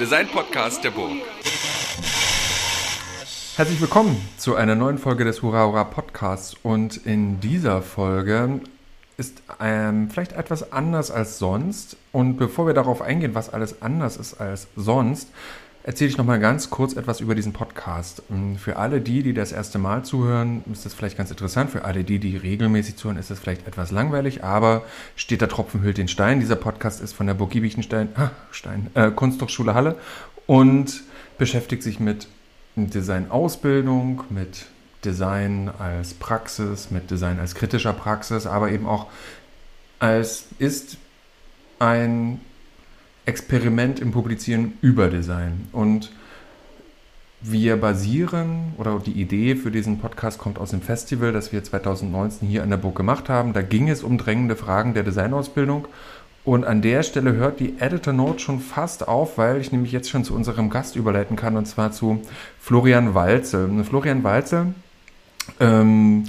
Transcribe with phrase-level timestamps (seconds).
[0.00, 1.12] Design-Podcast der Burg.
[3.56, 6.56] Herzlich willkommen zu einer neuen Folge des Hurra Hurra Podcasts.
[6.62, 8.60] Und in dieser Folge
[9.18, 11.98] ist ähm, vielleicht etwas anders als sonst.
[12.12, 15.28] Und bevor wir darauf eingehen, was alles anders ist als sonst,
[15.82, 18.22] erzähle ich noch mal ganz kurz etwas über diesen Podcast.
[18.30, 21.70] Ähm, für alle die, die das erste Mal zuhören, ist das vielleicht ganz interessant.
[21.70, 24.44] Für alle die, die regelmäßig zuhören, ist das vielleicht etwas langweilig.
[24.44, 24.82] Aber
[25.16, 26.40] steht der Tropfen hüllt den Stein.
[26.40, 29.96] Dieser Podcast ist von der Burg Giebichenstein, ah, Stein, äh, Kunsthochschule Halle
[30.46, 31.02] und
[31.38, 32.28] beschäftigt sich mit
[32.76, 34.66] Design-Ausbildung, mit
[35.04, 39.06] Design als Praxis, mit Design als kritischer Praxis, aber eben auch
[39.98, 40.96] als ist
[41.78, 42.40] ein
[43.30, 45.68] Experiment im Publizieren über Design.
[45.70, 46.10] Und
[47.40, 52.46] wir basieren, oder die Idee für diesen Podcast kommt aus dem Festival, das wir 2019
[52.48, 53.52] hier an der Burg gemacht haben.
[53.52, 55.86] Da ging es um drängende Fragen der Designausbildung.
[56.44, 60.10] Und an der Stelle hört die Editor Note schon fast auf, weil ich nämlich jetzt
[60.10, 62.20] schon zu unserem Gast überleiten kann, und zwar zu
[62.58, 63.84] Florian Walzel.
[63.84, 64.74] Florian Walzel
[65.60, 66.24] ähm,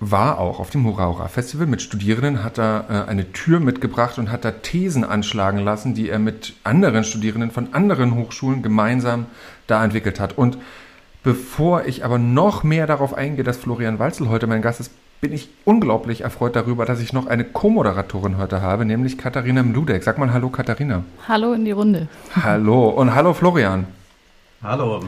[0.00, 4.30] war auch auf dem Hurra Festival mit Studierenden, hat da äh, eine Tür mitgebracht und
[4.30, 9.26] hat da Thesen anschlagen lassen, die er mit anderen Studierenden von anderen Hochschulen gemeinsam
[9.66, 10.38] da entwickelt hat.
[10.38, 10.58] Und
[11.24, 15.32] bevor ich aber noch mehr darauf eingehe, dass Florian Walzel heute mein Gast ist, bin
[15.32, 20.04] ich unglaublich erfreut darüber, dass ich noch eine Co-Moderatorin heute habe, nämlich Katharina Mludek.
[20.04, 21.02] Sag mal Hallo, Katharina.
[21.26, 22.06] Hallo in die Runde.
[22.36, 23.86] Hallo und hallo, Florian.
[24.62, 25.02] Hallo.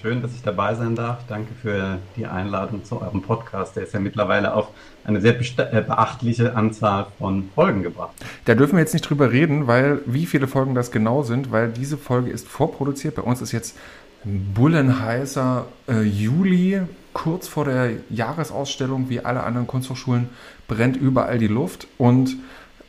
[0.00, 1.20] Schön, dass ich dabei sein darf.
[1.28, 3.76] Danke für die Einladung zu eurem Podcast.
[3.76, 4.68] Der ist ja mittlerweile auf
[5.04, 8.10] eine sehr äh, beachtliche Anzahl von Folgen gebracht.
[8.44, 11.70] Da dürfen wir jetzt nicht drüber reden, weil wie viele Folgen das genau sind, weil
[11.70, 13.14] diese Folge ist vorproduziert.
[13.14, 13.76] Bei uns ist jetzt
[14.24, 16.82] bullenheißer äh, Juli,
[17.12, 20.28] kurz vor der Jahresausstellung, wie alle anderen Kunsthochschulen,
[20.68, 21.86] brennt überall die Luft.
[21.96, 22.36] Und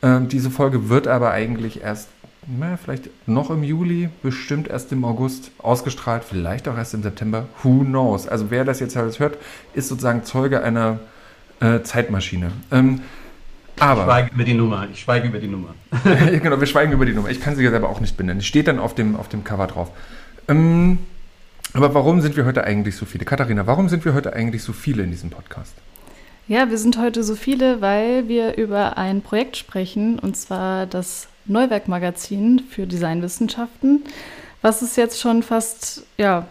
[0.01, 2.09] äh, diese Folge wird aber eigentlich erst
[2.47, 7.47] na, vielleicht noch im Juli, bestimmt erst im August ausgestrahlt, vielleicht auch erst im September.
[7.61, 8.27] Who knows?
[8.27, 9.37] Also wer das jetzt alles hört,
[9.73, 10.99] ist sozusagen Zeuge einer
[11.59, 12.51] äh, Zeitmaschine.
[12.71, 13.01] Ähm,
[13.79, 14.87] aber, ich schweige über die Nummer.
[14.91, 15.75] Ich schweige über die Nummer.
[16.41, 17.29] genau, wir schweigen über die Nummer.
[17.29, 18.41] Ich kann sie ja selber auch nicht benennen.
[18.41, 19.91] Steht dann auf dem, auf dem Cover drauf.
[20.47, 20.99] Ähm,
[21.73, 23.23] aber warum sind wir heute eigentlich so viele?
[23.23, 25.73] Katharina, warum sind wir heute eigentlich so viele in diesem Podcast?
[26.47, 31.27] Ja, wir sind heute so viele, weil wir über ein Projekt sprechen, und zwar das
[31.45, 34.03] Neuwerk-Magazin für Designwissenschaften,
[34.61, 36.47] was es jetzt schon fast ja,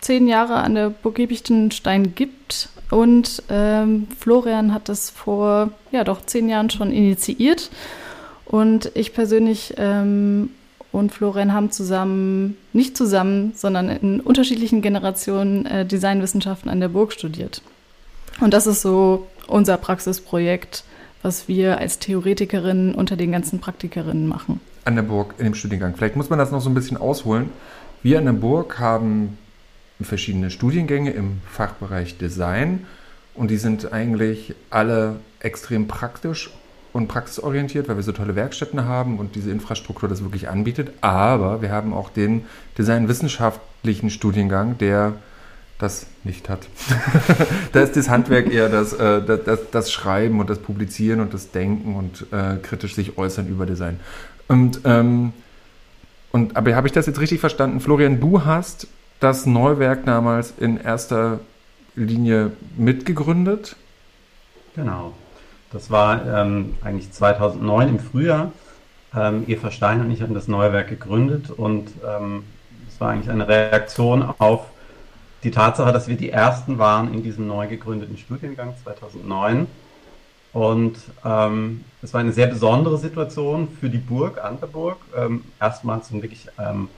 [0.00, 2.68] zehn Jahre an der Burg Giebichenstein gibt.
[2.90, 7.70] Und ähm, Florian hat das vor ja doch zehn Jahren schon initiiert.
[8.44, 10.50] Und ich persönlich ähm,
[10.92, 17.12] und Florian haben zusammen, nicht zusammen, sondern in unterschiedlichen Generationen äh, Designwissenschaften an der Burg
[17.12, 17.60] studiert.
[18.40, 20.84] Und das ist so unser Praxisprojekt
[21.22, 24.60] was wir als Theoretikerinnen unter den ganzen Praktikerinnen machen.
[24.84, 25.96] An der Burg in dem Studiengang.
[25.96, 27.50] Vielleicht muss man das noch so ein bisschen ausholen.
[28.02, 29.38] Wir an der Burg haben
[30.00, 32.86] verschiedene Studiengänge im Fachbereich Design
[33.34, 36.50] und die sind eigentlich alle extrem praktisch
[36.92, 40.90] und praxisorientiert, weil wir so tolle Werkstätten haben und diese Infrastruktur das wirklich anbietet.
[41.02, 42.46] Aber wir haben auch den
[42.78, 45.14] designwissenschaftlichen Studiengang, der
[45.78, 46.66] das nicht hat.
[47.72, 51.50] da ist das Handwerk eher das, äh, das, das, Schreiben und das Publizieren und das
[51.50, 54.00] Denken und äh, kritisch sich äußern über Design.
[54.48, 55.32] Und, ähm,
[56.32, 57.80] und aber habe ich das jetzt richtig verstanden?
[57.80, 58.88] Florian, du hast
[59.20, 61.40] das Neuwerk damals in erster
[61.94, 63.76] Linie mitgegründet?
[64.74, 65.12] Genau.
[65.72, 68.52] Das war ähm, eigentlich 2009 im Frühjahr.
[69.14, 72.44] Ähm, Eva Stein und ich haben das Neuwerk gegründet und ähm,
[72.88, 74.66] es war eigentlich eine Reaktion auf
[75.46, 79.68] die Tatsache, dass wir die ersten waren in diesem neu gegründeten Studiengang 2009.
[80.52, 84.96] Und ähm, es war eine sehr besondere Situation für die Burg, Anterburg.
[85.16, 86.88] Ähm, erstmals ein wirklich ähm,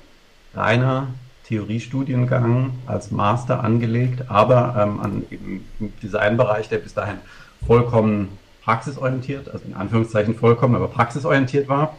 [0.54, 1.08] reiner
[1.44, 7.18] Theoriestudiengang als Master angelegt, aber ähm, an, im Designbereich, der bis dahin
[7.66, 11.96] vollkommen praxisorientiert, also in Anführungszeichen vollkommen, aber praxisorientiert war.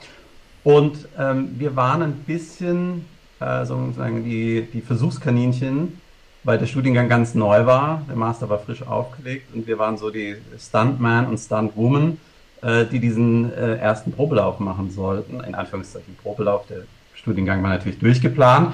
[0.63, 3.05] Und ähm, wir waren ein bisschen
[3.39, 5.99] äh, sozusagen die, die Versuchskaninchen
[6.43, 8.03] weil der Studiengang ganz neu war.
[8.07, 12.17] Der Master war frisch aufgelegt und wir waren so die Stuntman und Stuntwoman,
[12.61, 15.41] äh, die diesen äh, ersten Probelauf machen sollten.
[15.41, 16.65] In Anführungszeichen Probelauf.
[16.67, 16.83] Der
[17.13, 18.73] Studiengang war natürlich durchgeplant.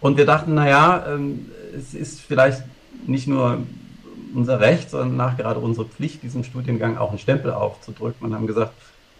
[0.00, 2.62] Und wir dachten, naja, ähm, es ist vielleicht
[3.06, 3.58] nicht nur
[4.34, 8.72] unser Recht, sondern nachgerade unsere Pflicht, diesem Studiengang auch einen Stempel aufzudrücken und haben gesagt,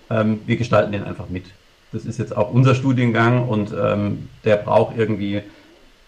[0.09, 1.47] ähm, wir gestalten den einfach mit.
[1.93, 5.43] Das ist jetzt auch unser Studiengang und ähm, der braucht irgendwie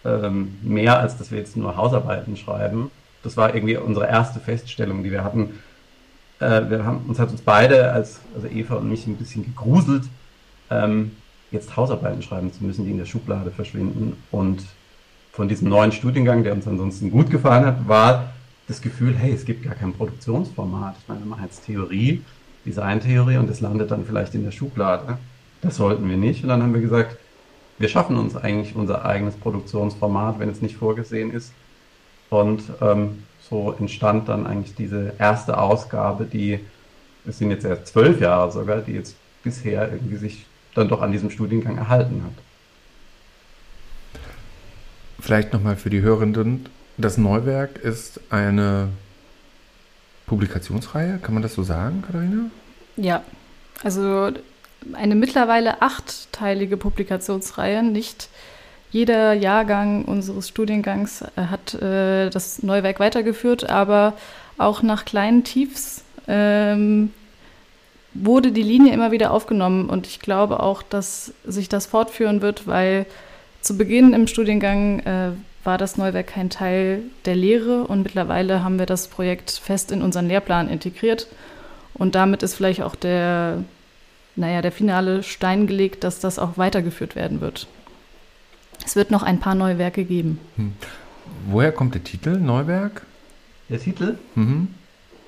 [0.05, 2.91] ähm, mehr, als dass wir jetzt nur Hausarbeiten schreiben.
[3.23, 5.59] Das war irgendwie unsere erste Feststellung, die wir hatten.
[6.39, 10.03] Äh, wir haben, uns hat uns beide, als, also Eva und mich, ein bisschen gegruselt.
[10.69, 11.11] Ähm,
[11.51, 14.17] jetzt Hausarbeiten schreiben zu müssen, die in der Schublade verschwinden.
[14.31, 14.65] Und
[15.31, 18.33] von diesem neuen Studiengang, der uns ansonsten gut gefallen hat, war
[18.67, 20.95] das Gefühl, hey, es gibt gar kein Produktionsformat.
[20.99, 22.21] Ich meine, wir machen jetzt Theorie,
[22.65, 25.17] Designtheorie und das landet dann vielleicht in der Schublade.
[25.61, 26.43] Das sollten wir nicht.
[26.43, 27.17] Und dann haben wir gesagt,
[27.79, 31.53] wir schaffen uns eigentlich unser eigenes Produktionsformat, wenn es nicht vorgesehen ist.
[32.29, 36.59] Und ähm, so entstand dann eigentlich diese erste Ausgabe, die,
[37.27, 41.11] es sind jetzt erst zwölf Jahre sogar, die jetzt bisher irgendwie sich dann doch an
[41.11, 42.33] diesem Studiengang erhalten hat.
[45.19, 46.67] Vielleicht nochmal für die Hörenden,
[46.97, 48.89] das Neuwerk ist eine
[50.25, 52.49] Publikationsreihe, kann man das so sagen, Katharina?
[52.95, 53.23] Ja,
[53.83, 54.31] also
[54.93, 57.83] eine mittlerweile achtteilige Publikationsreihe.
[57.83, 58.29] Nicht
[58.91, 64.13] jeder Jahrgang unseres Studiengangs äh, hat äh, das Neuwerk weitergeführt, aber
[64.57, 67.11] auch nach kleinen Tiefs ähm,
[68.13, 69.89] wurde die Linie immer wieder aufgenommen.
[69.89, 73.05] Und ich glaube auch, dass sich das fortführen wird, weil
[73.61, 75.31] zu Beginn im Studiengang äh,
[75.63, 77.85] war das Neuwerk kein Teil der Lehre.
[77.85, 81.27] Und mittlerweile haben wir das Projekt fest in unseren Lehrplan integriert.
[81.93, 83.63] Und damit ist vielleicht auch der,
[84.35, 87.67] naja, der finale Stein gelegt, dass das auch weitergeführt werden wird.
[88.85, 90.39] Es wird noch ein paar Neuwerke geben.
[90.55, 90.73] Hm.
[91.47, 93.03] Woher kommt der Titel Neuwerk?
[93.69, 94.17] Der Titel?
[94.35, 94.69] Mhm.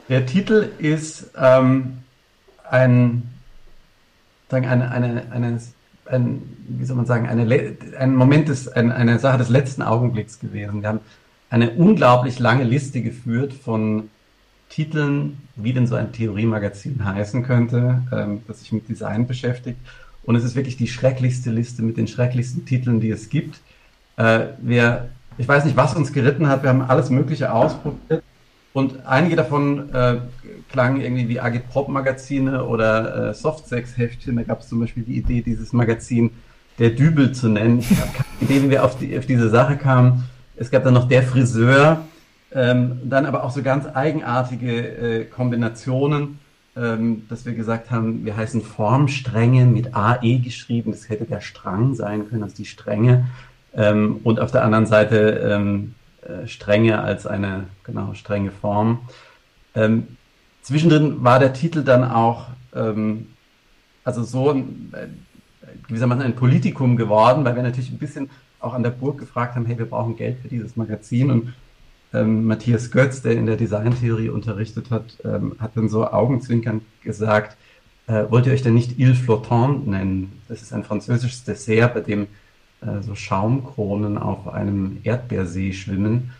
[0.09, 1.99] Der Titel ist ähm,
[2.69, 3.23] ein,
[4.49, 5.61] sagen, eine, eine, eine,
[6.05, 10.39] ein, wie soll man sagen, eine, ein Moment des, ein, eine Sache des letzten Augenblicks
[10.39, 10.81] gewesen.
[10.81, 10.99] Wir haben
[11.49, 14.09] eine unglaublich lange Liste geführt von
[14.69, 19.79] Titeln, wie denn so ein Theoriemagazin heißen könnte, ähm, das sich mit Design beschäftigt.
[20.23, 23.59] Und es ist wirklich die schrecklichste Liste mit den schrecklichsten Titeln, die es gibt.
[24.17, 26.63] Äh, wir, ich weiß nicht, was uns geritten hat.
[26.63, 28.23] Wir haben alles Mögliche ausprobiert.
[28.73, 30.17] Und einige davon äh,
[30.69, 34.35] klangen irgendwie wie Agitprop-Magazine oder äh, Softsex-Heftchen.
[34.35, 36.31] Da gab es zum Beispiel die Idee, dieses Magazin
[36.77, 37.79] der Dübel zu nennen.
[37.79, 40.25] Ich habe keine Idee, wie wir auf, die, auf diese Sache kamen.
[40.57, 42.05] Es gab dann noch der Friseur,
[42.55, 46.39] ähm, dann aber auch so ganz eigenartige äh, Kombinationen,
[46.77, 50.91] ähm, dass wir gesagt haben, wir heißen Formstränge mit AE geschrieben.
[50.91, 53.27] Das hätte der Strang sein können, also die Stränge.
[53.73, 55.17] Ähm, und auf der anderen Seite
[55.51, 58.99] ähm, äh, Stränge als eine genau strenge Form.
[59.75, 60.07] Ähm,
[60.61, 63.27] zwischendrin war der Titel dann auch ähm,
[64.05, 65.07] also so ein, äh,
[65.89, 68.29] gewissermaßen ein Politikum geworden, weil wir natürlich ein bisschen
[68.61, 71.53] auch an der Burg gefragt haben, hey, wir brauchen Geld für dieses Magazin und
[72.15, 77.57] ähm, Matthias Götz, der in der Designtheorie unterrichtet hat, ähm, hat dann so augenzwinkernd gesagt,
[78.07, 80.41] äh, wollt ihr euch denn nicht Il Flottant nennen?
[80.47, 82.27] Das ist ein französisches Dessert, bei dem
[82.81, 86.31] äh, so Schaumkronen auf einem Erdbeersee schwimmen.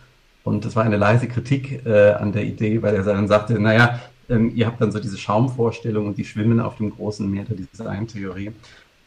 [0.44, 4.00] Und das war eine leise Kritik äh, an der Idee, weil er dann sagte, naja,
[4.28, 7.56] ähm, ihr habt dann so diese Schaumvorstellung und die schwimmen auf dem großen Meer der
[7.56, 8.52] Designtheorie.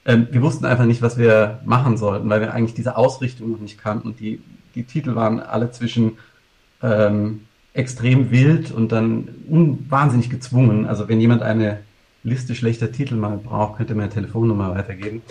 [0.05, 3.59] Ähm, wir wussten einfach nicht, was wir machen sollten, weil wir eigentlich diese Ausrichtung noch
[3.59, 4.09] nicht kannten.
[4.09, 4.41] Und die,
[4.75, 6.17] die Titel waren alle zwischen
[6.81, 7.41] ähm,
[7.73, 9.29] extrem wild und dann
[9.89, 10.85] wahnsinnig gezwungen.
[10.85, 11.79] Also wenn jemand eine
[12.23, 15.21] Liste schlechter Titel mal braucht, könnte mir eine Telefonnummer weitergeben.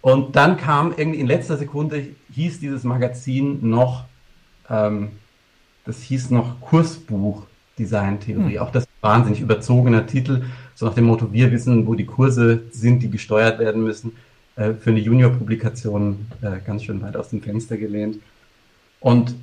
[0.00, 4.04] Und dann kam irgendwie in letzter Sekunde, hieß dieses Magazin noch,
[4.68, 5.10] ähm,
[5.84, 7.46] das hieß noch Kursbuch
[7.78, 8.56] Designtheorie.
[8.56, 8.62] Hm.
[8.62, 13.02] Auch das wahnsinnig überzogener Titel, so nach dem Motto, wir wissen, wo die Kurse sind,
[13.02, 14.12] die gesteuert werden müssen.
[14.56, 18.18] Äh, für eine Junior-Publikation äh, ganz schön weit aus dem Fenster gelehnt.
[19.00, 19.34] Und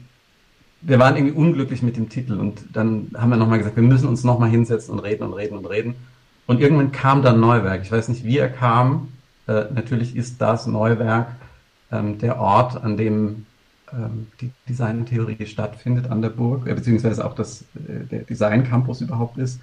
[0.82, 4.08] wir waren irgendwie unglücklich mit dem Titel und dann haben wir nochmal gesagt, wir müssen
[4.08, 5.96] uns nochmal hinsetzen und reden und reden und reden.
[6.48, 7.82] Und irgendwann kam dann Neuwerk.
[7.84, 9.10] Ich weiß nicht, wie er kam,
[9.48, 11.28] äh, natürlich ist das Neuwerk
[11.92, 13.46] ähm, der Ort, an dem
[13.92, 19.02] ähm, die Designtheorie stattfindet an der Burg, äh, beziehungsweise auch das, äh, der Design Campus
[19.02, 19.60] überhaupt ist.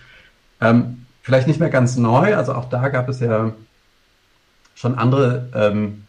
[0.60, 3.52] Ähm, vielleicht nicht mehr ganz neu, also auch da gab es ja
[4.74, 6.04] schon andere ähm,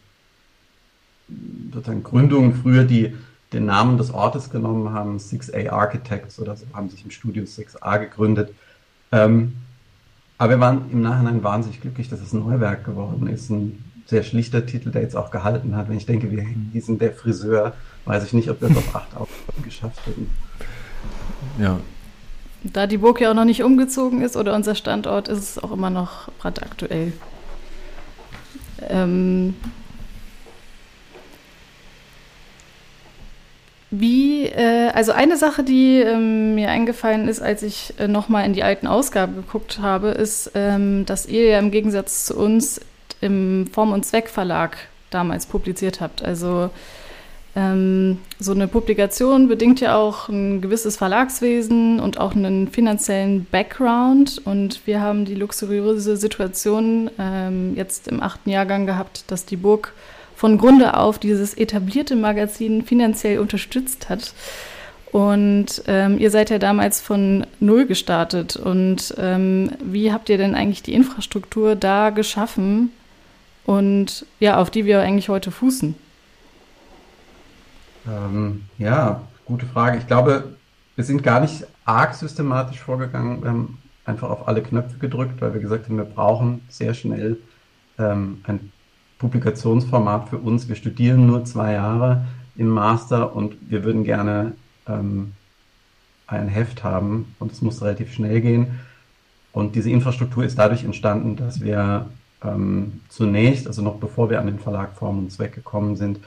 [1.72, 3.14] sozusagen Gründungen früher, die
[3.52, 7.98] den Namen des Ortes genommen haben, 6A Architects oder so, haben sich im Studio 6A
[7.98, 8.54] gegründet.
[9.10, 9.54] Ähm,
[10.36, 13.50] aber wir waren im Nachhinein wahnsinnig glücklich, dass es ein Neuwerk geworden ist.
[13.50, 15.88] Ein sehr schlichter Titel, der jetzt auch gehalten hat.
[15.88, 17.74] Wenn ich denke, wir hießen der Friseur,
[18.04, 20.30] weiß ich nicht, ob wir es auf acht Aufgaben geschafft hätten.
[21.58, 21.80] Ja.
[22.62, 25.72] Da die Burg ja auch noch nicht umgezogen ist oder unser Standort, ist es auch
[25.72, 27.12] immer noch brandaktuell.
[28.88, 29.54] Ähm,
[33.90, 38.52] Wie, äh, also eine Sache, die ähm, mir eingefallen ist, als ich äh, nochmal in
[38.52, 42.80] die alten Ausgaben geguckt habe, ist, ähm, dass ihr ja im Gegensatz zu uns
[43.20, 44.76] im Form- und Zweckverlag
[45.10, 46.22] damals publiziert habt.
[46.22, 46.68] Also
[47.56, 54.42] ähm, so eine Publikation bedingt ja auch ein gewisses Verlagswesen und auch einen finanziellen Background.
[54.44, 59.94] Und wir haben die luxuriöse Situation ähm, jetzt im achten Jahrgang gehabt, dass die Burg
[60.38, 64.34] von Grunde auf dieses etablierte Magazin finanziell unterstützt hat.
[65.10, 68.54] Und ähm, ihr seid ja damals von Null gestartet.
[68.54, 72.92] Und ähm, wie habt ihr denn eigentlich die Infrastruktur da geschaffen
[73.64, 75.96] und ja, auf die wir eigentlich heute fußen?
[78.06, 79.98] Ähm, ja, gute Frage.
[79.98, 80.54] Ich glaube,
[80.94, 83.42] wir sind gar nicht arg systematisch vorgegangen.
[83.42, 87.38] Wir haben einfach auf alle Knöpfe gedrückt, weil wir gesagt haben, wir brauchen sehr schnell
[87.98, 88.70] ähm, ein
[89.18, 90.68] Publikationsformat für uns.
[90.68, 92.24] Wir studieren nur zwei Jahre
[92.56, 94.52] im Master und wir würden gerne
[94.88, 95.32] ähm,
[96.26, 98.80] ein Heft haben und es muss relativ schnell gehen.
[99.52, 102.06] Und diese Infrastruktur ist dadurch entstanden, dass wir
[102.44, 106.20] ähm, zunächst, also noch bevor wir an den Verlag Form und Zweck gekommen sind,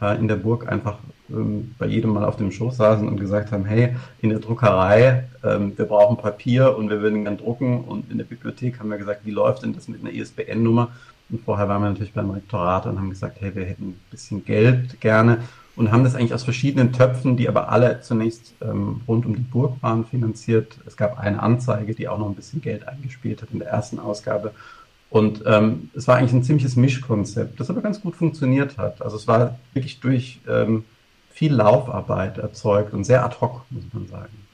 [0.00, 0.98] äh, in der Burg einfach
[1.30, 5.24] ähm, bei jedem mal auf dem Schoß saßen und gesagt haben, hey, in der Druckerei,
[5.42, 8.98] ähm, wir brauchen Papier und wir würden gern drucken und in der Bibliothek haben wir
[8.98, 10.90] gesagt, wie läuft denn das mit einer ISBN-Nummer?
[11.30, 14.44] Und vorher waren wir natürlich beim Rektorat und haben gesagt, hey, wir hätten ein bisschen
[14.44, 15.42] Geld gerne
[15.76, 19.42] und haben das eigentlich aus verschiedenen Töpfen, die aber alle zunächst ähm, rund um die
[19.42, 20.78] Burg waren, finanziert.
[20.86, 23.98] Es gab eine Anzeige, die auch noch ein bisschen Geld eingespielt hat in der ersten
[24.00, 24.52] Ausgabe.
[25.10, 29.00] Und ähm, es war eigentlich ein ziemliches Mischkonzept, das aber ganz gut funktioniert hat.
[29.02, 30.84] Also es war wirklich durch ähm,
[31.30, 34.47] viel Laufarbeit erzeugt und sehr ad hoc, muss man sagen.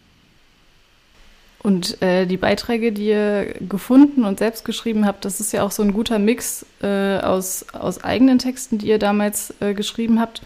[1.64, 5.70] Und äh, die Beiträge, die ihr gefunden und selbst geschrieben habt, das ist ja auch
[5.70, 10.42] so ein guter Mix äh, aus, aus eigenen Texten, die ihr damals äh, geschrieben habt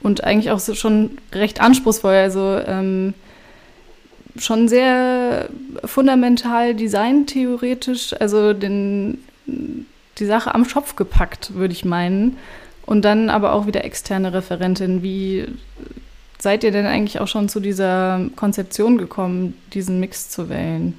[0.00, 2.14] und eigentlich auch so schon recht anspruchsvoll.
[2.14, 3.14] Also ähm,
[4.36, 5.48] schon sehr
[5.84, 12.36] fundamental designtheoretisch, also den, die Sache am Schopf gepackt, würde ich meinen.
[12.84, 15.04] Und dann aber auch wieder externe Referentin.
[15.04, 15.46] Wie
[16.42, 20.98] seid ihr denn eigentlich auch schon zu dieser Konzeption gekommen, diesen Mix zu wählen?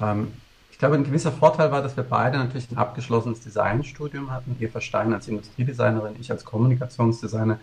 [0.00, 0.28] Ähm,
[0.70, 4.56] ich glaube, ein gewisser Vorteil war, dass wir beide natürlich ein abgeschlossenes Designstudium hatten.
[4.58, 7.58] Eva Stein als Industriedesignerin, ich als Kommunikationsdesigner.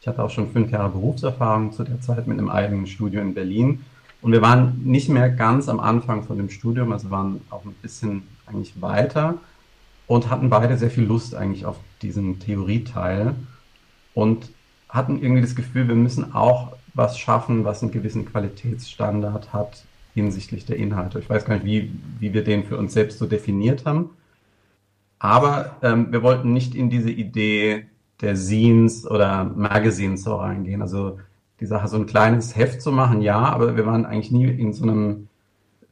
[0.00, 3.34] Ich hatte auch schon fünf Jahre Berufserfahrung zu der Zeit mit einem eigenen Studio in
[3.34, 3.84] Berlin.
[4.22, 7.74] Und wir waren nicht mehr ganz am Anfang von dem Studium, also waren auch ein
[7.82, 9.34] bisschen eigentlich weiter
[10.06, 13.34] und hatten beide sehr viel Lust eigentlich auf diesen Theorieteil
[14.14, 14.50] und
[14.88, 20.66] hatten irgendwie das Gefühl, wir müssen auch was schaffen, was einen gewissen Qualitätsstandard hat hinsichtlich
[20.66, 21.18] der Inhalte.
[21.20, 24.10] Ich weiß gar nicht, wie, wie wir den für uns selbst so definiert haben.
[25.18, 27.86] Aber ähm, wir wollten nicht in diese Idee
[28.20, 30.82] der Scenes oder Magazines so reingehen.
[30.82, 31.18] Also
[31.60, 34.72] die Sache, so ein kleines Heft zu machen, ja, aber wir waren eigentlich nie in
[34.72, 35.28] so einem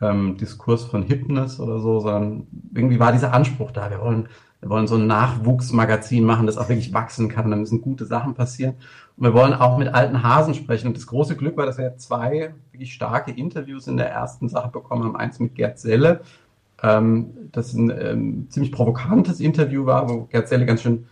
[0.00, 3.90] ähm, Diskurs von Hipness oder so, sondern irgendwie war dieser Anspruch da.
[3.90, 4.28] Wir wollen,
[4.60, 7.50] wir wollen so ein Nachwuchsmagazin machen, das auch wirklich wachsen kann.
[7.50, 8.74] Da müssen gute Sachen passieren.
[9.16, 10.88] Und wir wollen auch mit alten Hasen sprechen.
[10.88, 14.68] Und das große Glück war, dass wir zwei wirklich starke Interviews in der ersten Sache
[14.68, 15.16] bekommen haben.
[15.16, 16.20] Eins mit Gerd Selle,
[16.82, 21.06] ähm, das ein ähm, ziemlich provokantes Interview war, wo Gerd Selle ganz schön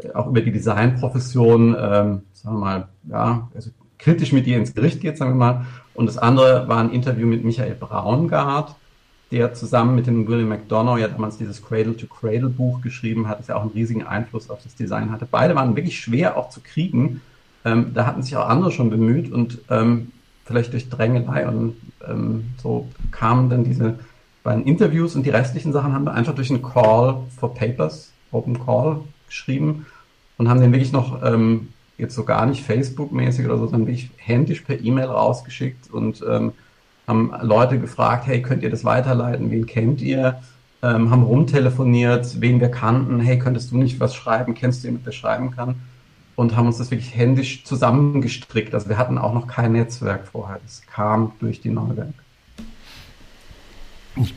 [0.00, 4.74] äh, auch über die Designprofession, ähm, sagen wir mal, ja, also kritisch mit ihr ins
[4.74, 5.66] Gericht geht, sagen wir mal.
[5.94, 8.76] Und das andere war ein Interview mit Michael Braungart,
[9.30, 13.62] der zusammen mit dem William McDonough ja damals dieses Cradle-to-Cradle-Buch geschrieben hat, das ja auch
[13.62, 15.26] einen riesigen Einfluss auf das Design hatte.
[15.30, 17.20] Beide waren wirklich schwer auch zu kriegen.
[17.64, 20.12] Ähm, da hatten sich auch andere schon bemüht und ähm,
[20.44, 21.76] vielleicht durch Drängelei und
[22.08, 23.98] ähm, so kamen dann diese
[24.42, 28.64] beiden Interviews und die restlichen Sachen haben wir einfach durch einen Call for Papers, Open
[28.64, 29.86] Call geschrieben
[30.38, 31.68] und haben den wirklich noch ähm,
[31.98, 36.52] jetzt so gar nicht Facebook-mäßig oder so, sondern wirklich händisch per E-Mail rausgeschickt und ähm,
[37.08, 39.50] haben Leute gefragt, hey, könnt ihr das weiterleiten?
[39.50, 40.40] Wen kennt ihr?
[40.82, 43.18] Ähm, haben rumtelefoniert, wen wir kannten.
[43.18, 44.54] Hey, könntest du nicht was schreiben?
[44.54, 45.76] Kennst du jemanden, der schreiben kann?
[46.36, 48.74] Und haben uns das wirklich händisch zusammengestrickt.
[48.74, 50.60] Also wir hatten auch noch kein Netzwerk vorher.
[50.62, 52.12] Das kam durch die Neuwerk.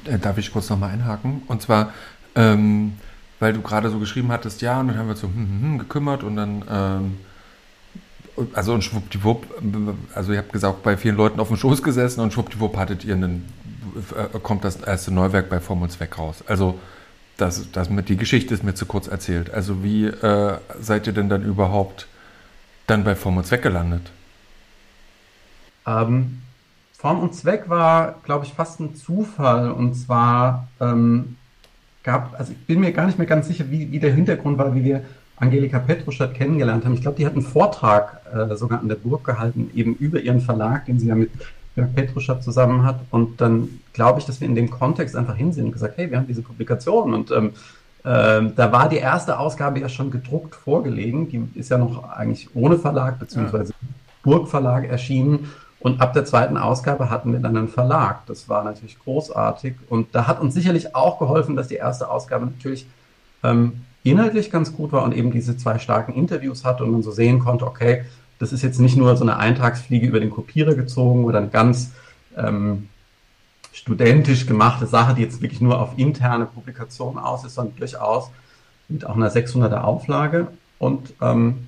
[0.06, 1.44] Äh, darf ich kurz nochmal einhaken?
[1.48, 1.94] Und zwar,
[2.36, 2.94] ähm,
[3.40, 5.78] weil du gerade so geschrieben hattest, ja, und dann haben wir so hm, hm, hm,
[5.78, 7.18] gekümmert und dann ähm,
[8.54, 9.46] also und schwuppdiwupp,
[10.14, 13.16] also ihr habt gesagt, bei vielen Leuten auf dem Schoß gesessen und schwuppdiwupp hattet ihr
[13.16, 13.52] einen,
[14.16, 16.44] äh, kommt das erste Neuwerk bei Form und Zweck raus.
[16.48, 16.80] Also
[17.38, 19.54] das, das mit, die Geschichte ist mir zu kurz erzählt.
[19.54, 22.08] Also wie äh, seid ihr denn dann überhaupt
[22.88, 24.12] dann bei Form und Zweck gelandet?
[25.88, 26.42] Ähm,
[26.94, 29.72] Form und Zweck war, glaube ich, fast ein Zufall.
[29.72, 31.38] Und zwar ähm,
[32.04, 34.76] gab, also ich bin mir gar nicht mehr ganz sicher, wie, wie der Hintergrund war,
[34.76, 35.04] wie wir
[35.42, 36.94] Angelika Petruschat kennengelernt haben.
[36.94, 40.40] Ich glaube, die hat einen Vortrag äh, sogar an der Burg gehalten, eben über ihren
[40.40, 41.32] Verlag, den sie ja mit
[41.76, 43.00] Jörg Petruschat zusammen hat.
[43.12, 46.18] Und dann glaube ich, dass wir in dem Kontext einfach hinsehen und gesagt, hey, wir
[46.18, 47.52] haben diese Publikation und ähm,
[48.04, 51.30] Ähm, da war die erste Ausgabe ja schon gedruckt vorgelegen.
[51.30, 53.88] Die ist ja noch eigentlich ohne Verlag beziehungsweise ja.
[54.24, 55.52] Burgverlag erschienen.
[55.80, 58.26] Und ab der zweiten Ausgabe hatten wir dann einen Verlag.
[58.26, 59.76] Das war natürlich großartig.
[59.88, 62.88] Und da hat uns sicherlich auch geholfen, dass die erste Ausgabe natürlich
[63.44, 67.12] ähm, inhaltlich ganz gut war und eben diese zwei starken Interviews hatte und man so
[67.12, 68.06] sehen konnte, okay,
[68.40, 71.92] das ist jetzt nicht nur so eine Eintagsfliege über den Kopierer gezogen oder eine ganz
[72.36, 72.90] ähm,
[73.72, 78.32] studentisch gemachte Sache, die jetzt wirklich nur auf interne Publikationen aus ist, sondern durchaus
[78.88, 80.48] mit auch einer 600er Auflage.
[80.80, 81.68] Und ähm,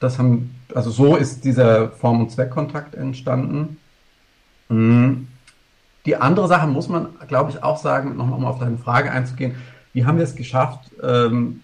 [0.00, 3.78] das haben, also so ist dieser Form- und Zweckkontakt entstanden.
[4.68, 5.28] Mhm.
[6.04, 9.54] Die andere Sache muss man, glaube ich, auch sagen, nochmal um auf deine Frage einzugehen.
[9.92, 11.60] Wie haben wir es geschafft, ähm,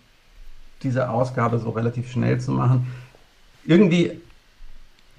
[0.83, 2.87] diese Ausgabe so relativ schnell zu machen?
[3.65, 4.21] Irgendwie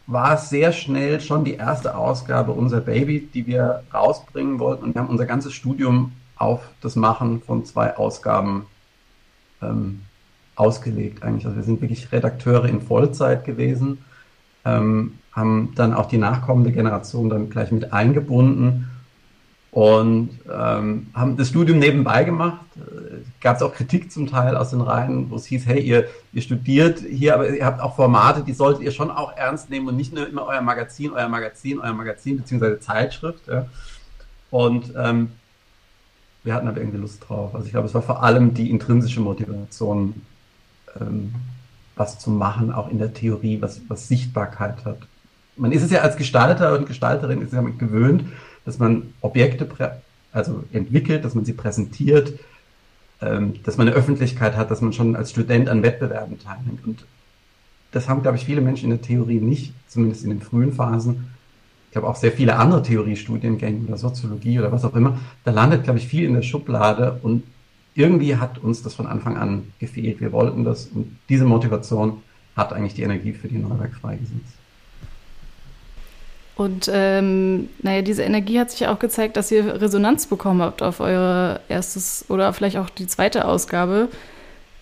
[0.08, 4.86] war es sehr schnell schon die erste Ausgabe unser Baby, die wir rausbringen wollten.
[4.86, 8.66] Und wir haben unser ganzes Studium auf das Machen von zwei Ausgaben
[9.62, 10.02] ähm,
[10.56, 11.46] ausgelegt eigentlich.
[11.46, 14.00] Also wir sind wirklich Redakteure in Vollzeit gewesen,
[14.66, 18.90] ähm, haben dann auch die nachkommende Generation dann gleich mit eingebunden
[19.72, 22.66] und ähm, haben das Studium nebenbei gemacht.
[23.40, 26.42] Gab es auch Kritik zum Teil aus den Reihen, wo es hieß, hey, ihr, ihr
[26.42, 29.96] studiert hier, aber ihr habt auch Formate, die solltet ihr schon auch ernst nehmen und
[29.96, 33.48] nicht nur immer euer Magazin, euer Magazin, euer Magazin, beziehungsweise Zeitschrift.
[33.48, 33.68] Ja.
[34.50, 35.32] Und ähm,
[36.44, 37.54] wir hatten aber irgendwie Lust drauf.
[37.54, 40.22] Also ich glaube, es war vor allem die intrinsische Motivation,
[41.00, 41.36] ähm,
[41.96, 44.98] was zu machen, auch in der Theorie, was, was Sichtbarkeit hat.
[45.58, 48.24] Man ist es ja als Gestalter und Gestalterin ist ja gewöhnt,
[48.66, 49.68] dass man Objekte
[50.32, 52.34] also entwickelt, dass man sie präsentiert,
[53.22, 56.86] ähm, dass man eine Öffentlichkeit hat, dass man schon als Student an Wettbewerben teilnimmt.
[56.86, 57.06] Und
[57.92, 61.32] das haben, glaube ich, viele Menschen in der Theorie nicht, zumindest in den frühen Phasen.
[61.88, 65.20] Ich glaube auch sehr viele andere Theoriestudiengänge oder Soziologie oder was auch immer.
[65.44, 67.44] Da landet, glaube ich, viel in der Schublade und
[67.96, 70.22] irgendwie hat uns das von Anfang an gefehlt.
[70.22, 72.22] Wir wollten das und diese Motivation
[72.56, 74.54] hat eigentlich die Energie für die Neuwerk freigesetzt.
[76.60, 81.00] Und ähm, naja, diese Energie hat sich auch gezeigt, dass ihr Resonanz bekommen habt auf
[81.00, 84.10] eure erstes oder vielleicht auch die zweite Ausgabe.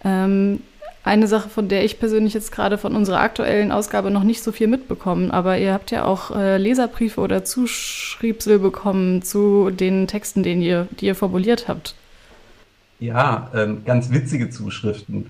[0.03, 0.61] Ähm,
[1.03, 4.51] eine Sache, von der ich persönlich jetzt gerade von unserer aktuellen Ausgabe noch nicht so
[4.51, 10.41] viel mitbekommen, aber ihr habt ja auch äh, Leserbriefe oder Zuschriebsel bekommen zu den Texten,
[10.41, 11.93] den ihr, die ihr formuliert habt.
[12.99, 15.29] Ja, ähm, ganz witzige Zuschriften.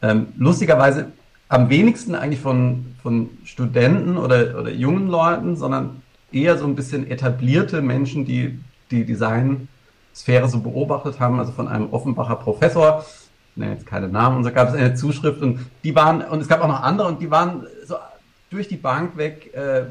[0.00, 1.12] Ähm, lustigerweise
[1.52, 7.10] am wenigsten eigentlich von, von Studenten oder, oder jungen Leuten, sondern eher so ein bisschen
[7.10, 8.58] etablierte Menschen, die
[8.90, 13.04] die Designsphäre so beobachtet haben, also von einem Offenbacher Professor,
[13.54, 16.48] ne, jetzt keine Namen, und so gab es eine Zuschrift und die waren, und es
[16.48, 17.96] gab auch noch andere und die waren so
[18.48, 19.82] durch die Bank weg äh,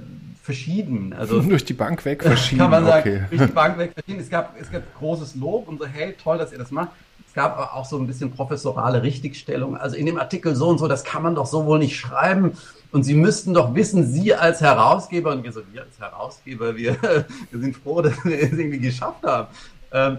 [0.42, 1.14] verschieden.
[1.14, 2.60] Also durch die Bank weg verschieden.
[2.62, 3.24] Kann man sagen, okay.
[3.30, 4.20] durch die Bank weg verschieden.
[4.20, 6.90] Es gab, es gab großes Lob und so, hey, toll, dass ihr das macht.
[7.32, 9.78] Es gab auch so ein bisschen professorale Richtigstellung.
[9.78, 12.58] Also in dem Artikel so und so, das kann man doch so wohl nicht schreiben.
[12.92, 16.98] Und Sie müssten doch wissen, Sie als Herausgeber, und wir so, wir als Herausgeber, wir,
[17.52, 19.48] wir sind froh, dass wir es irgendwie geschafft haben.
[19.94, 20.18] Ähm,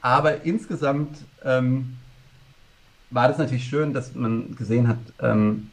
[0.00, 1.96] aber insgesamt ähm,
[3.10, 5.72] war das natürlich schön, dass man gesehen hat, ähm,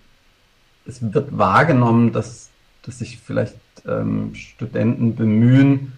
[0.88, 2.50] es wird wahrgenommen, dass,
[2.82, 5.94] dass sich vielleicht ähm, Studenten bemühen,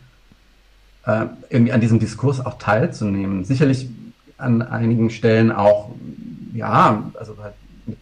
[1.06, 3.46] äh, irgendwie an diesem Diskurs auch teilzunehmen.
[3.46, 3.88] Sicherlich
[4.38, 5.92] an einigen Stellen auch,
[6.54, 7.98] ja, also halt mit,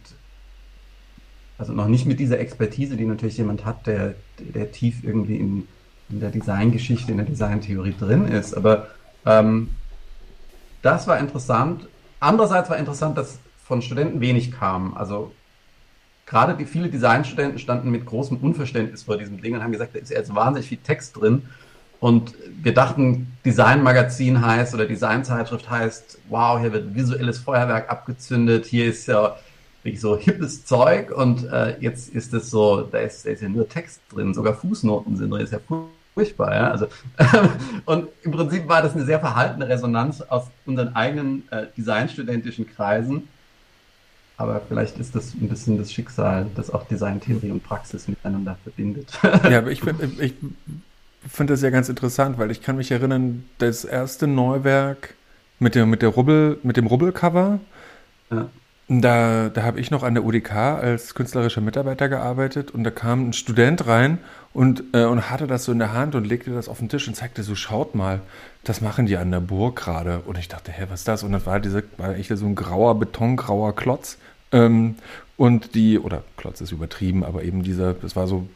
[1.58, 5.68] also noch nicht mit dieser Expertise, die natürlich jemand hat, der, der tief irgendwie in,
[6.10, 8.54] in der Designgeschichte, in der Designtheorie drin ist.
[8.54, 8.88] Aber
[9.24, 9.70] ähm,
[10.82, 11.88] das war interessant.
[12.20, 14.94] Andererseits war interessant, dass von Studenten wenig kam.
[14.94, 15.32] Also
[16.26, 19.98] gerade die viele Designstudenten standen mit großem Unverständnis vor diesem Ding und haben gesagt, da
[19.98, 21.42] ist jetzt wahnsinnig viel Text drin.
[22.04, 28.84] Und wir dachten, Designmagazin heißt oder Designzeitschrift heißt, wow, hier wird visuelles Feuerwerk abgezündet, hier
[28.84, 29.38] ist ja
[29.82, 33.48] wirklich so hippes Zeug und äh, jetzt ist es so, da ist, da ist ja
[33.48, 35.60] nur Text drin, sogar Fußnoten sind drin, ist ja
[36.12, 36.70] furchtbar, ja.
[36.72, 36.88] Also,
[37.86, 43.28] und im Prinzip war das eine sehr verhaltene Resonanz aus unseren eigenen äh, designstudentischen Kreisen.
[44.36, 49.18] Aber vielleicht ist das ein bisschen das Schicksal, das auch Designtheorie und Praxis miteinander verbindet.
[49.22, 49.80] ja, aber ich,
[50.20, 50.34] ich
[51.28, 55.14] finde das ja ganz interessant, weil ich kann mich erinnern, das erste Neuwerk
[55.58, 57.60] mit der, mit der Rubbel, mit dem Rubbelcover,
[58.30, 58.48] ja.
[58.88, 63.28] da, da habe ich noch an der UDK als künstlerischer Mitarbeiter gearbeitet und da kam
[63.28, 64.18] ein Student rein
[64.52, 67.08] und, äh, und hatte das so in der Hand und legte das auf den Tisch
[67.08, 68.20] und zeigte so, schaut mal,
[68.62, 70.20] das machen die an der Burg gerade.
[70.20, 71.22] Und ich dachte, hä, was ist das?
[71.22, 74.18] Und das war diese, war echt so ein grauer, betongrauer Klotz.
[74.52, 74.96] Ähm,
[75.36, 78.46] und die, oder Klotz ist übertrieben, aber eben dieser, das war so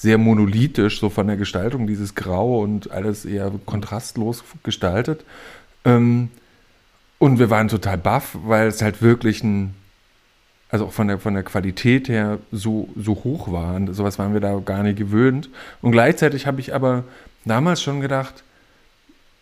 [0.00, 5.24] sehr monolithisch, so von der Gestaltung, dieses Grau und alles eher kontrastlos gestaltet.
[5.84, 6.30] Ähm,
[7.22, 9.74] Und wir waren total baff, weil es halt wirklich ein,
[10.70, 13.74] also auch von der, von der Qualität her so, so hoch war.
[13.74, 15.50] Und sowas waren wir da gar nicht gewöhnt.
[15.82, 17.04] Und gleichzeitig habe ich aber
[17.44, 18.42] damals schon gedacht,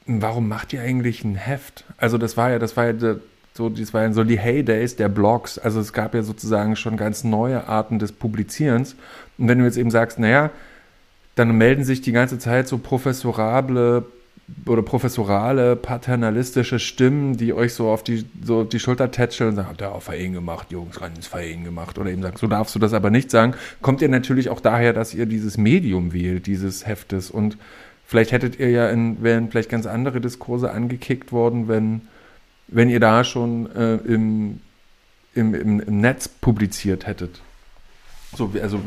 [0.06, 1.84] warum macht ihr eigentlich ein Heft?
[1.98, 3.16] Also das war ja, das war ja
[3.58, 5.58] so, das waren so die Heydays der Blogs.
[5.58, 8.94] Also es gab ja sozusagen schon ganz neue Arten des Publizierens.
[9.36, 10.50] Und wenn du jetzt eben sagst, naja,
[11.34, 14.04] dann melden sich die ganze Zeit so professorable
[14.64, 19.56] oder professorale, paternalistische Stimmen, die euch so auf die, so auf die Schulter tätscheln und
[19.56, 21.98] sagen, habt ihr auch Verein gemacht, Jungs, ganz Verein gemacht.
[21.98, 23.54] Oder eben sagen, so darfst du das aber nicht sagen.
[23.82, 27.28] Kommt ihr natürlich auch daher, dass ihr dieses Medium wählt, dieses Heftes.
[27.28, 27.58] Und
[28.06, 32.02] vielleicht hättet ihr ja in, wären vielleicht ganz andere Diskurse angekickt worden, wenn,
[32.68, 34.60] wenn ihr da schon äh, im,
[35.34, 37.40] im, im, im Netz publiziert hättet.
[38.36, 38.78] So, also,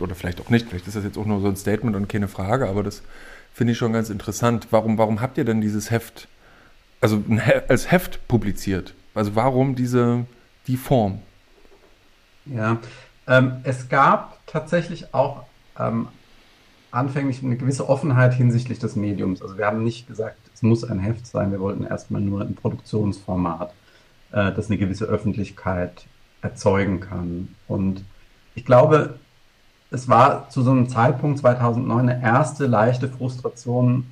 [0.00, 2.28] oder vielleicht auch nicht, vielleicht ist das jetzt auch nur so ein Statement und keine
[2.28, 3.02] Frage, aber das
[3.52, 4.68] finde ich schon ganz interessant.
[4.70, 6.28] Warum, warum habt ihr denn dieses Heft,
[7.00, 7.22] also
[7.68, 8.94] als Heft publiziert?
[9.14, 10.24] Also warum diese,
[10.66, 11.20] die Form?
[12.46, 12.78] Ja,
[13.26, 15.44] ähm, es gab tatsächlich auch
[15.78, 16.08] ähm,
[16.90, 19.42] anfänglich eine gewisse Offenheit hinsichtlich des Mediums.
[19.42, 22.54] Also wir haben nicht gesagt, es muss ein Heft sein, wir wollten erstmal nur ein
[22.54, 23.72] Produktionsformat,
[24.32, 26.06] äh, das eine gewisse Öffentlichkeit
[26.40, 27.48] erzeugen kann.
[27.66, 28.04] Und
[28.54, 29.18] ich glaube,
[29.90, 34.06] es war zu so einem Zeitpunkt 2009 eine erste leichte Frustration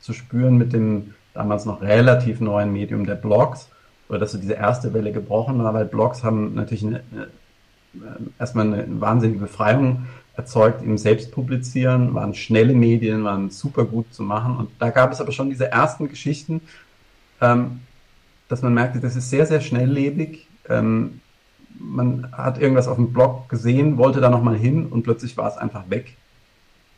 [0.00, 3.68] zu spüren mit dem damals noch relativ neuen Medium der Blogs
[4.08, 8.20] oder dass so diese erste Welle gebrochen war, weil Blogs haben natürlich eine, eine, äh,
[8.38, 14.56] erstmal eine wahnsinnige Befreiung erzeugt im Selbstpublizieren, waren schnelle Medien, waren super gut zu machen
[14.56, 16.60] und da gab es aber schon diese ersten Geschichten,
[17.40, 17.80] ähm,
[18.48, 20.46] dass man merkte, das ist sehr, sehr schnelllebig.
[20.68, 21.20] Ähm,
[21.78, 25.56] man hat irgendwas auf dem Blog gesehen, wollte da nochmal hin und plötzlich war es
[25.56, 26.16] einfach weg.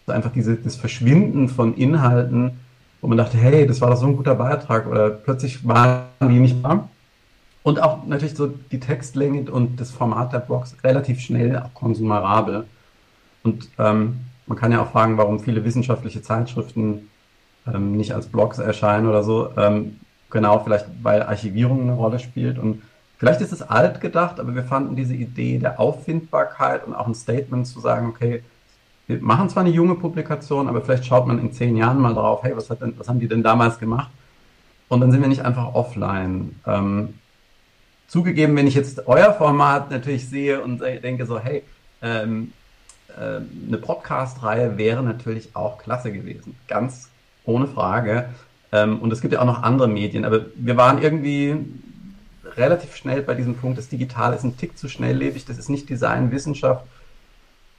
[0.06, 2.52] Also einfach diese, das Verschwinden von Inhalten,
[3.00, 6.40] wo man dachte, hey, das war doch so ein guter Beitrag oder plötzlich waren die
[6.40, 6.88] nicht da.
[7.62, 12.64] Und auch natürlich so die Textlänge und das Format der Blogs relativ schnell auch konsumerabel.
[13.42, 17.10] Und ähm, man kann ja auch fragen, warum viele wissenschaftliche Zeitschriften
[17.66, 19.50] ähm, nicht als Blogs erscheinen oder so.
[19.56, 22.58] Ähm, genau, vielleicht weil Archivierung eine Rolle spielt.
[22.58, 22.82] Und
[23.18, 27.16] Vielleicht ist es alt gedacht, aber wir fanden diese Idee der Auffindbarkeit und auch ein
[27.16, 28.44] Statement zu sagen, okay,
[29.08, 32.44] wir machen zwar eine junge Publikation, aber vielleicht schaut man in zehn Jahren mal drauf,
[32.44, 34.10] hey, was, hat denn, was haben die denn damals gemacht?
[34.86, 36.54] Und dann sind wir nicht einfach offline.
[36.64, 37.14] Ähm,
[38.06, 41.64] zugegeben, wenn ich jetzt euer Format natürlich sehe und denke so, hey,
[42.02, 42.52] ähm,
[43.18, 46.56] äh, eine Podcast-Reihe wäre natürlich auch klasse gewesen.
[46.68, 47.08] Ganz
[47.44, 48.28] ohne Frage.
[48.72, 51.56] Ähm, und es gibt ja auch noch andere Medien, aber wir waren irgendwie
[52.56, 55.88] relativ schnell bei diesem Punkt, das Digital ist ein Tick zu schnelllebig, das ist nicht
[55.88, 56.84] Design, Wissenschaft.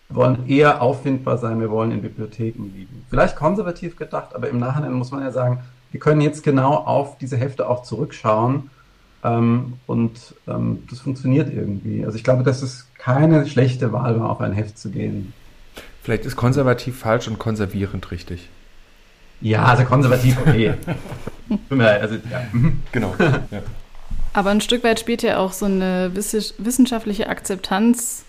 [0.07, 3.05] Wir wollen eher auffindbar sein, wir wollen in Bibliotheken liegen.
[3.09, 7.17] Vielleicht konservativ gedacht, aber im Nachhinein muss man ja sagen, wir können jetzt genau auf
[7.17, 8.69] diese Hefte auch zurückschauen
[9.23, 12.05] ähm, und ähm, das funktioniert irgendwie.
[12.05, 15.33] Also ich glaube, das ist keine schlechte Wahl war, auf ein Heft zu gehen.
[16.03, 18.49] Vielleicht ist konservativ falsch und konservierend richtig.
[19.41, 20.73] Ja, also konservativ, okay.
[21.69, 22.41] also, ja.
[22.91, 23.15] Genau.
[23.19, 23.61] Ja.
[24.31, 28.25] Aber ein Stück weit spielt ja auch so eine wissenschaftliche Akzeptanz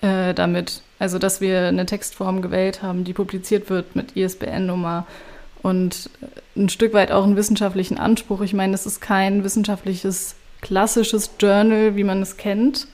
[0.00, 0.82] äh, damit.
[0.98, 5.06] Also, dass wir eine Textform gewählt haben, die publiziert wird mit ISBN-Nummer
[5.62, 6.10] und
[6.56, 8.40] ein Stück weit auch einen wissenschaftlichen Anspruch.
[8.40, 12.86] Ich meine, es ist kein wissenschaftliches klassisches Journal, wie man es kennt.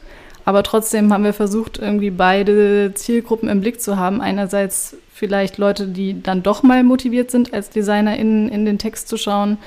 [0.49, 4.23] Aber trotzdem haben wir versucht, irgendwie beide Zielgruppen im Blick zu haben.
[4.23, 9.19] Einerseits vielleicht Leute, die dann doch mal motiviert sind, als DesignerInnen in den Text zu
[9.19, 9.59] schauen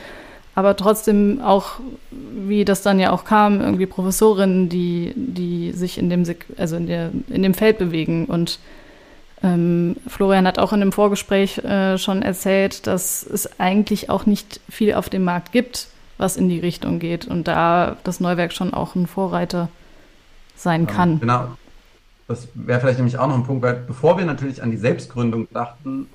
[0.53, 1.79] aber trotzdem auch,
[2.11, 6.23] wie das dann ja auch kam, irgendwie Professorinnen, die, die sich in dem,
[6.57, 8.25] also in, der, in dem Feld bewegen.
[8.25, 8.59] Und
[9.43, 14.59] ähm, Florian hat auch in dem Vorgespräch äh, schon erzählt, dass es eigentlich auch nicht
[14.69, 17.27] viel auf dem Markt gibt, was in die Richtung geht.
[17.27, 19.69] Und da das Neuwerk schon auch ein Vorreiter
[20.61, 21.19] sein kann.
[21.19, 21.57] Genau.
[22.27, 25.47] Das wäre vielleicht nämlich auch noch ein Punkt, weil bevor wir natürlich an die Selbstgründung
[25.51, 26.07] dachten,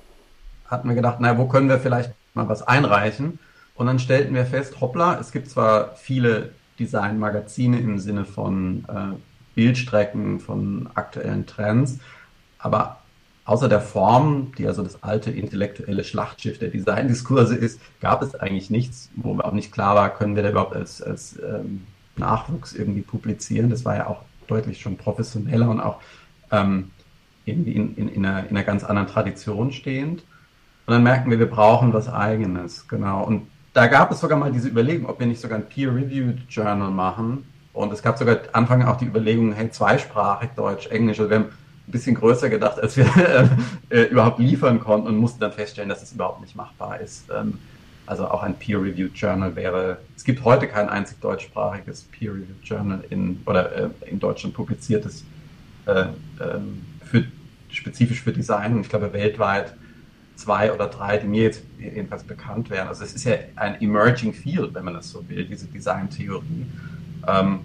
[0.67, 3.39] hatten wir gedacht, naja, wo können wir vielleicht mal was einreichen?
[3.75, 9.15] Und dann stellten wir fest, hoppla, es gibt zwar viele Designmagazine im Sinne von äh,
[9.55, 11.99] Bildstrecken, von aktuellen Trends,
[12.57, 12.97] aber
[13.45, 18.69] außer der Form, die also das alte intellektuelle Schlachtschiff der Designdiskurse ist, gab es eigentlich
[18.69, 21.83] nichts, wo auch nicht klar war, können wir da überhaupt als, als ähm,
[22.17, 23.69] Nachwuchs irgendwie publizieren.
[23.69, 25.99] Das war ja auch deutlich schon professioneller und auch
[26.51, 26.91] ähm,
[27.45, 30.23] in, in, in, einer, in einer ganz anderen Tradition stehend.
[30.85, 33.23] Und dann merken wir, wir brauchen was Eigenes, genau.
[33.23, 36.89] Und da gab es sogar mal diese Überlegung, ob wir nicht sogar ein Peer-Reviewed Journal
[36.89, 37.45] machen.
[37.73, 41.19] Und es gab sogar Anfang auch die Überlegung, hey, zweisprachig, Deutsch, Englisch.
[41.19, 43.05] Also wir haben ein bisschen größer gedacht, als wir
[43.89, 47.29] äh, überhaupt liefern konnten und mussten dann feststellen, dass es überhaupt nicht machbar ist.
[47.29, 47.59] Ähm,
[48.07, 53.41] Also auch ein Peer-Reviewed Journal wäre, es gibt heute kein einzig deutschsprachiges Peer-Reviewed Journal in,
[53.45, 55.23] oder äh, in Deutschland publiziertes
[55.85, 56.05] äh,
[56.41, 57.25] ähm, für,
[57.69, 58.81] spezifisch für Design.
[58.81, 59.73] Ich glaube weltweit
[60.37, 62.87] zwei oder drei, die mir jetzt jedenfalls bekannt wären.
[62.87, 66.65] Also es ist ja ein emerging field, wenn man das so will, diese Designtheorie.
[67.27, 67.59] Ähm,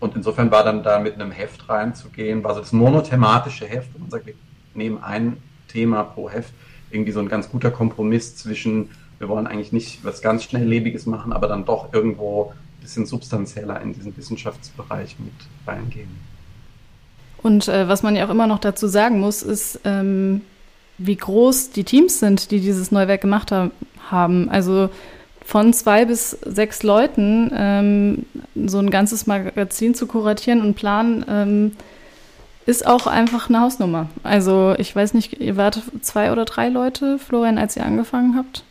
[0.00, 3.98] und insofern war dann da mit einem Heft reinzugehen, war so das monothematische Heft, wo
[4.00, 4.34] man sagt, wir
[4.74, 6.52] nehmen ein Thema pro Heft,
[6.90, 11.32] irgendwie so ein ganz guter Kompromiss zwischen, wir wollen eigentlich nicht was ganz Schnelllebiges machen,
[11.32, 15.32] aber dann doch irgendwo ein bisschen substanzieller in diesen Wissenschaftsbereich mit
[15.66, 16.10] reingehen.
[17.42, 20.42] Und äh, was man ja auch immer noch dazu sagen muss, ist, ähm,
[20.98, 23.70] wie groß die Teams sind, die dieses Neuwerk gemacht ha
[24.10, 24.48] haben.
[24.48, 24.88] Also
[25.44, 28.26] von zwei bis sechs Leuten ähm,
[28.66, 31.72] so ein ganzes Magazin zu kuratieren und planen, ähm,
[32.66, 34.08] ist auch einfach eine Hausnummer.
[34.22, 38.64] Also ich weiß nicht, ihr wart zwei oder drei Leute, Florian, als ihr angefangen habt?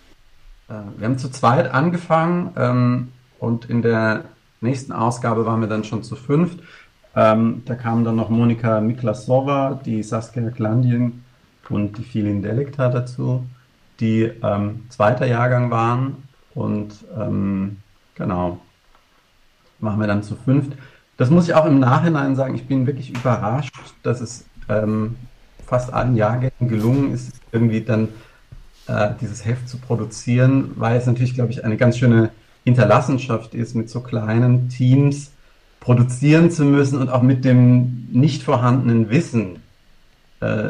[0.69, 4.25] Äh, wir haben zu zweit angefangen ähm, und in der
[4.62, 6.60] nächsten Ausgabe waren wir dann schon zu fünft.
[7.15, 11.23] Ähm, da kamen dann noch Monika Miklasova, die Saskia Glandien
[11.69, 13.45] und die Filin Delikta dazu,
[13.99, 17.77] die ähm, zweiter Jahrgang waren und ähm,
[18.15, 18.60] genau,
[19.80, 20.73] machen wir dann zu fünft.
[21.17, 25.15] Das muss ich auch im Nachhinein sagen, ich bin wirklich überrascht, dass es ähm,
[25.65, 28.10] fast allen Jahrgängen gelungen ist, irgendwie dann
[28.88, 32.32] äh, dieses Heft zu produzieren, weil es natürlich, glaube ich, eine ganz schöne
[32.63, 35.32] Hinterlassenschaft ist, mit so kleinen Teams
[35.80, 39.60] produzieren zu müssen und auch mit dem nicht vorhandenen Wissen.
[40.41, 40.69] Äh,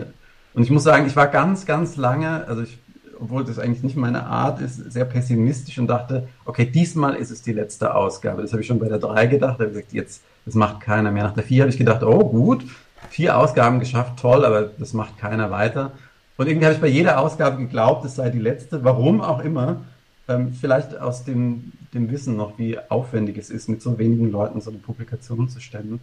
[0.53, 2.77] und ich muss sagen, ich war ganz, ganz lange, also ich
[3.19, 7.41] obwohl das eigentlich nicht meine Art ist, sehr pessimistisch und dachte, okay, diesmal ist es
[7.41, 8.41] die letzte Ausgabe.
[8.41, 9.60] Das habe ich schon bei der 3 gedacht.
[9.60, 11.23] Da habe ich gesagt, jetzt, das macht keiner mehr.
[11.23, 12.63] Nach der 4 habe ich gedacht, oh gut,
[13.10, 15.91] vier Ausgaben geschafft, toll, aber das macht keiner weiter.
[16.38, 19.82] Und irgendwie habe ich bei jeder Ausgabe geglaubt, es sei die letzte, warum auch immer.
[20.28, 24.62] Ähm, vielleicht aus dem, dem Wissen noch, wie aufwendig es ist, mit so wenigen Leuten
[24.62, 26.00] so eine Publikation zu stellen.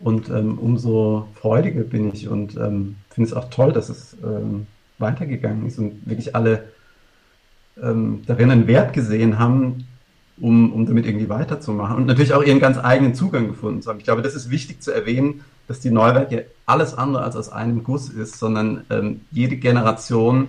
[0.00, 4.66] Und ähm, umso freudiger bin ich und ähm, finde es auch toll, dass es ähm,
[4.98, 6.64] weitergegangen ist und wirklich alle
[7.82, 9.86] ähm, darin einen Wert gesehen haben,
[10.38, 13.98] um, um damit irgendwie weiterzumachen und natürlich auch ihren ganz eigenen Zugang gefunden zu haben.
[13.98, 17.48] Ich glaube, das ist wichtig zu erwähnen, dass die Neuwerk ja alles andere als aus
[17.48, 20.48] einem Guss ist, sondern ähm, jede Generation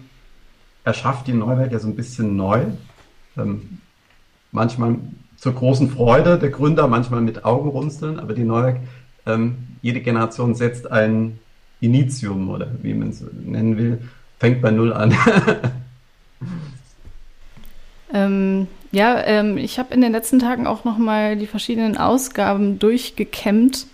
[0.83, 2.65] erschafft die Neuwerk ja so ein bisschen neu.
[3.37, 3.79] Ähm,
[4.51, 4.95] manchmal
[5.37, 8.79] zur großen Freude der Gründer, manchmal mit Augenrunzeln, aber die Neuwerk,
[9.25, 11.39] ähm, jede Generation setzt ein
[11.81, 14.01] Initium oder wie man es nennen will,
[14.39, 15.13] fängt bei Null an.
[18.13, 22.79] ähm, ja, ähm, ich habe in den letzten Tagen auch noch mal die verschiedenen Ausgaben
[22.79, 23.87] durchgekämmt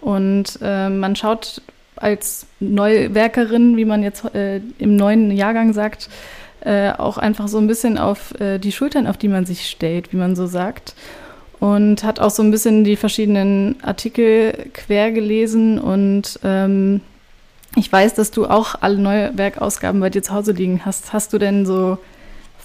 [0.00, 1.62] und äh, man schaut
[1.96, 6.08] als Neuwerkerin, wie man jetzt äh, im neuen Jahrgang sagt,
[6.60, 10.12] äh, auch einfach so ein bisschen auf äh, die Schultern, auf die man sich stellt,
[10.12, 10.94] wie man so sagt.
[11.58, 17.02] Und hat auch so ein bisschen die verschiedenen Artikel quer gelesen und ähm,
[17.76, 21.12] ich weiß, dass du auch alle neue Werkausgaben bei dir zu Hause liegen hast.
[21.12, 21.98] Hast du denn so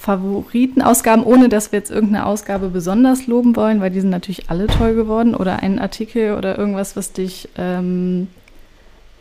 [0.06, 4.68] Favoritenausgaben, ohne dass wir jetzt irgendeine Ausgabe besonders loben wollen, weil die sind natürlich alle
[4.68, 8.28] toll geworden oder einen Artikel oder irgendwas, was dich ähm,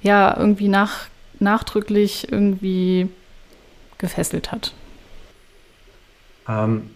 [0.03, 1.07] ja irgendwie nach,
[1.41, 3.09] nachdrücklich irgendwie
[3.97, 4.75] gefesselt hat?
[6.47, 6.91] Ähm,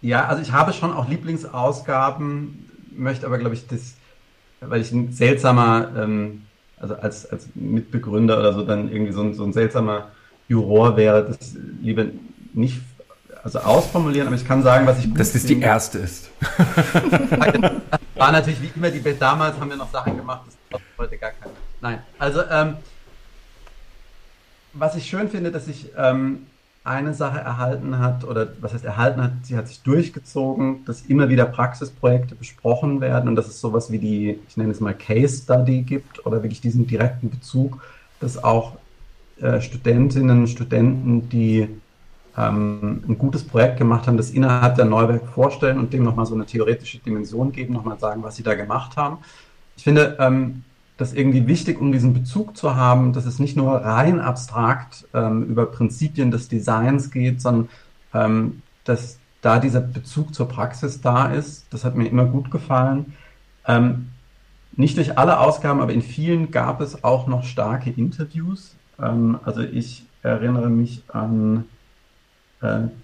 [0.00, 3.94] ja, also ich habe schon auch Lieblingsausgaben, möchte aber, glaube ich, das,
[4.60, 6.42] weil ich ein seltsamer ähm,
[6.82, 10.08] also als, als Mitbegründer oder so dann irgendwie so ein, so ein seltsamer
[10.48, 12.06] Juror wäre, das lieber
[12.52, 12.80] nicht
[13.42, 16.30] also ausformulieren, aber ich kann sagen, was ich gut Dass das die erste ist.
[18.14, 21.52] war natürlich wie immer die damals haben wir noch Sachen gemacht, das heute gar keine.
[21.80, 22.76] Nein, also ähm,
[24.72, 26.46] was ich schön finde, dass ich ähm,
[26.84, 31.28] eine Sache erhalten hat, oder was heißt erhalten hat, sie hat sich durchgezogen, dass immer
[31.28, 35.42] wieder Praxisprojekte besprochen werden und dass es sowas wie die, ich nenne es mal Case
[35.42, 37.82] Study gibt oder wirklich diesen direkten Bezug,
[38.20, 38.76] dass auch
[39.40, 41.68] äh, Studentinnen, Studenten, die
[42.36, 46.34] ähm, ein gutes Projekt gemacht haben, das innerhalb der Neuwerk vorstellen und dem nochmal so
[46.34, 49.18] eine theoretische Dimension geben, nochmal sagen, was sie da gemacht haben.
[49.76, 50.64] Ich finde, ähm,
[50.96, 55.44] das irgendwie wichtig, um diesen Bezug zu haben, dass es nicht nur rein abstrakt ähm,
[55.44, 57.68] über Prinzipien des Designs geht, sondern
[58.14, 61.66] ähm, dass da dieser Bezug zur Praxis da ist.
[61.70, 63.14] Das hat mir immer gut gefallen.
[63.66, 64.08] Ähm,
[64.74, 68.74] nicht durch alle Ausgaben, aber in vielen gab es auch noch starke Interviews.
[68.96, 71.64] Also ich erinnere mich an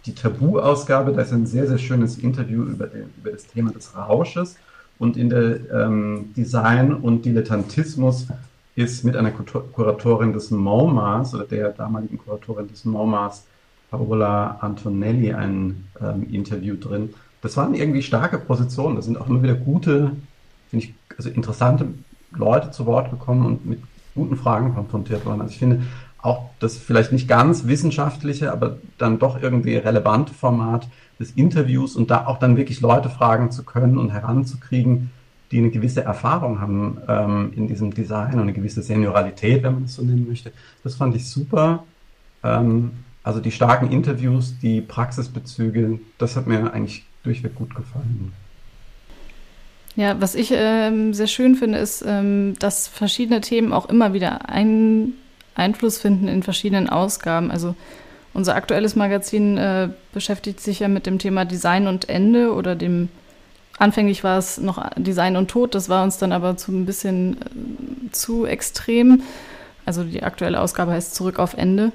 [0.06, 1.12] die Tabu-Ausgabe.
[1.12, 4.56] Da ist ein sehr, sehr schönes Interview über, den, über das Thema des Rausches.
[4.98, 8.28] Und in der ähm, Design und Dilettantismus
[8.74, 13.44] ist mit einer Kuratorin des MoMAs oder der damaligen Kuratorin des MoMAs
[13.90, 17.14] Paola Antonelli ein ähm, Interview drin.
[17.40, 18.96] Das waren irgendwie starke Positionen.
[18.96, 20.12] Da sind auch immer wieder gute,
[20.70, 21.88] finde ich, also interessante
[22.32, 23.80] Leute zu Wort gekommen und mit
[24.14, 25.40] guten Fragen konfrontiert worden.
[25.40, 25.82] Also ich finde
[26.20, 32.10] auch das vielleicht nicht ganz wissenschaftliche, aber dann doch irgendwie relevante Format des Interviews und
[32.10, 35.10] da auch dann wirklich Leute fragen zu können und heranzukriegen,
[35.50, 39.84] die eine gewisse Erfahrung haben ähm, in diesem Design und eine gewisse Senioralität, wenn man
[39.84, 40.52] es so nennen möchte.
[40.84, 41.84] Das fand ich super.
[42.42, 42.90] Ähm,
[43.22, 48.32] also die starken Interviews, die Praxisbezüge, das hat mir eigentlich durchweg gut gefallen.
[49.96, 54.48] Ja, was ich ähm, sehr schön finde, ist, ähm, dass verschiedene Themen auch immer wieder
[54.48, 55.14] einen
[55.58, 57.50] Einfluss finden in verschiedenen Ausgaben.
[57.50, 57.74] Also
[58.34, 63.08] unser aktuelles Magazin äh, beschäftigt sich ja mit dem Thema Design und Ende oder dem
[63.78, 67.36] Anfänglich war es noch Design und Tod, das war uns dann aber zu ein bisschen
[67.36, 69.22] äh, zu extrem.
[69.86, 71.92] Also die aktuelle Ausgabe heißt Zurück auf Ende.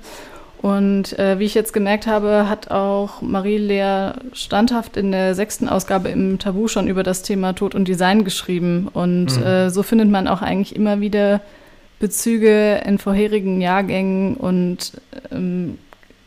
[0.62, 6.08] Und äh, wie ich jetzt gemerkt habe, hat auch Marie-Lea standhaft in der sechsten Ausgabe
[6.08, 8.88] im Tabu schon über das Thema Tod und Design geschrieben.
[8.94, 9.44] Und mhm.
[9.44, 11.42] äh, so findet man auch eigentlich immer wieder
[12.04, 14.36] Bezüge in vorherigen Jahrgängen.
[14.36, 14.92] Und
[15.32, 15.78] ähm,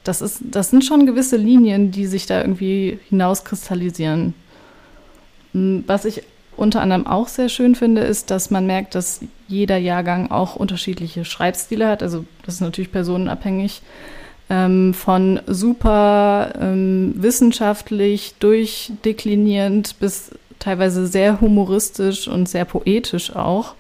[0.04, 4.32] das, ist, das sind schon gewisse Linien, die sich da irgendwie hinauskristallisieren.
[5.52, 6.22] Hm, was ich
[6.56, 11.26] unter anderem auch sehr schön finde, ist, dass man merkt, dass jeder Jahrgang auch unterschiedliche
[11.26, 12.02] Schreibstile hat.
[12.02, 13.82] Also das ist natürlich personenabhängig.
[14.48, 23.74] Ähm, von super ähm, wissenschaftlich durchdeklinierend bis teilweise sehr humoristisch und sehr poetisch auch.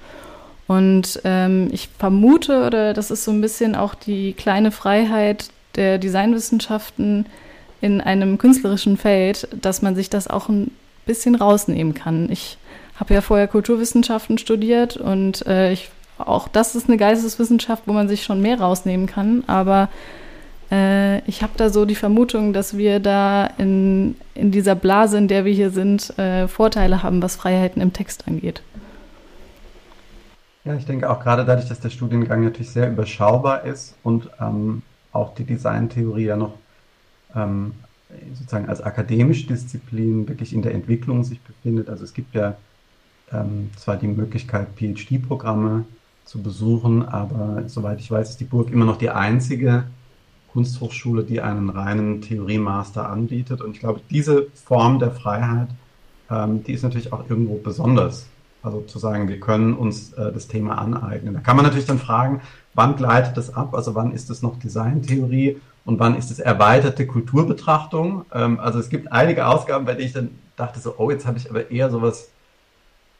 [0.68, 5.98] Und ähm, ich vermute, oder das ist so ein bisschen auch die kleine Freiheit der
[5.98, 7.26] Designwissenschaften
[7.80, 10.72] in einem künstlerischen Feld, dass man sich das auch ein
[11.04, 12.30] bisschen rausnehmen kann.
[12.32, 12.58] Ich
[12.98, 18.08] habe ja vorher Kulturwissenschaften studiert und äh, ich, auch das ist eine Geisteswissenschaft, wo man
[18.08, 19.88] sich schon mehr rausnehmen kann, aber
[20.72, 25.28] äh, ich habe da so die Vermutung, dass wir da in, in dieser Blase, in
[25.28, 28.62] der wir hier sind, äh, Vorteile haben, was Freiheiten im Text angeht.
[30.66, 34.82] Ja, ich denke auch gerade dadurch, dass der Studiengang natürlich sehr überschaubar ist und ähm,
[35.12, 36.54] auch die Designtheorie ja noch
[37.36, 37.74] ähm,
[38.34, 41.88] sozusagen als akademische Disziplin wirklich in der Entwicklung sich befindet.
[41.88, 42.56] Also es gibt ja
[43.32, 45.84] ähm, zwar die Möglichkeit, PhD-Programme
[46.24, 49.84] zu besuchen, aber soweit ich weiß, ist die Burg immer noch die einzige
[50.52, 53.60] Kunsthochschule, die einen reinen Theorie-Master anbietet.
[53.60, 55.68] Und ich glaube, diese Form der Freiheit,
[56.28, 58.26] ähm, die ist natürlich auch irgendwo besonders.
[58.66, 61.34] Also zu sagen, wir können uns äh, das Thema aneignen.
[61.34, 62.40] Da kann man natürlich dann fragen,
[62.74, 63.74] wann gleitet das ab?
[63.74, 68.24] Also wann ist es noch Designtheorie und wann ist es erweiterte Kulturbetrachtung?
[68.32, 71.38] Ähm, also es gibt einige Ausgaben, bei denen ich dann dachte so, oh, jetzt habe
[71.38, 72.30] ich aber eher sowas,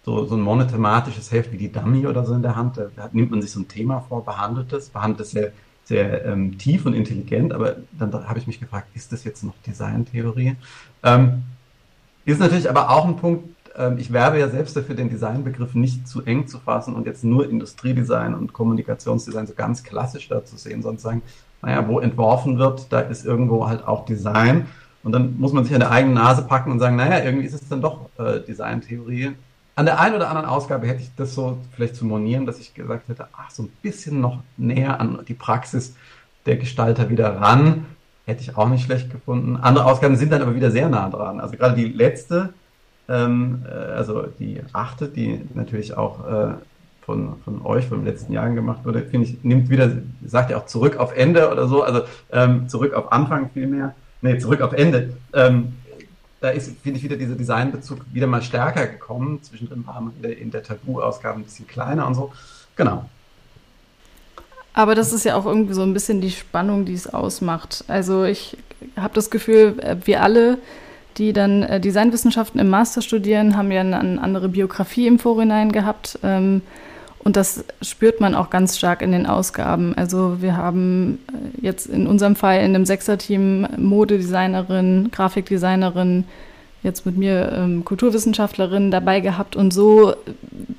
[0.05, 2.79] so, so ein monothematisches Heft wie die Dummy oder so in der Hand.
[2.79, 5.53] Da, nimmt man sich so ein Thema vor, behandelt es, behandelt es sehr
[5.85, 9.55] sehr ähm, tief und intelligent, aber dann habe ich mich gefragt, ist das jetzt noch
[9.65, 10.57] Designtheorie?
[11.05, 11.45] Ähm,
[12.25, 13.56] ist natürlich aber auch ein Punkt,
[13.99, 17.49] ich werbe ja selbst dafür, den Designbegriff nicht zu eng zu fassen und jetzt nur
[17.49, 21.23] Industriedesign und Kommunikationsdesign so ganz klassisch da zu sehen, sondern sagen,
[21.62, 24.67] naja, wo entworfen wird, da ist irgendwo halt auch Design.
[25.03, 27.55] Und dann muss man sich an der eigenen Nase packen und sagen, naja, irgendwie ist
[27.55, 29.33] es dann doch äh, Designtheorie.
[29.75, 32.73] An der einen oder anderen Ausgabe hätte ich das so vielleicht zu monieren, dass ich
[32.73, 35.95] gesagt hätte, ach, so ein bisschen noch näher an die Praxis
[36.47, 37.85] der Gestalter wieder ran.
[38.25, 39.57] Hätte ich auch nicht schlecht gefunden.
[39.57, 41.41] Andere Ausgaben sind dann aber wieder sehr nah dran.
[41.41, 42.55] Also gerade die letzte,
[43.09, 46.55] ähm, äh, also die achte, die natürlich auch äh,
[47.03, 49.90] von, von euch, vom letzten Jahr gemacht wurde, finde ich, nimmt wieder,
[50.25, 53.95] sagt ja auch zurück auf Ende oder so, also ähm, zurück auf Anfang vielmehr.
[54.23, 55.11] Nee, zurück auf Ende.
[55.33, 55.75] Ähm,
[56.40, 59.42] da ist, finde ich, wieder dieser Designbezug wieder mal stärker gekommen.
[59.42, 62.33] Zwischendrin war man in der, in der Tabu-Ausgabe ein bisschen kleiner und so.
[62.75, 63.09] Genau.
[64.75, 67.85] Aber das ist ja auch irgendwie so ein bisschen die Spannung, die es ausmacht.
[67.88, 68.59] Also ich
[68.97, 70.59] habe das Gefühl, äh, wir alle,
[71.19, 76.19] die dann äh, Designwissenschaften im Master studieren, haben ja eine andere Biografie im Vorhinein gehabt.
[76.23, 76.63] Ähm,
[77.19, 79.95] und das spürt man auch ganz stark in den Ausgaben.
[79.97, 86.25] Also wir haben äh, jetzt in unserem Fall in einem Sechser-Team Modedesignerin, Grafikdesignerin,
[86.83, 89.57] jetzt mit mir ähm, Kulturwissenschaftlerin dabei gehabt.
[89.57, 90.14] Und so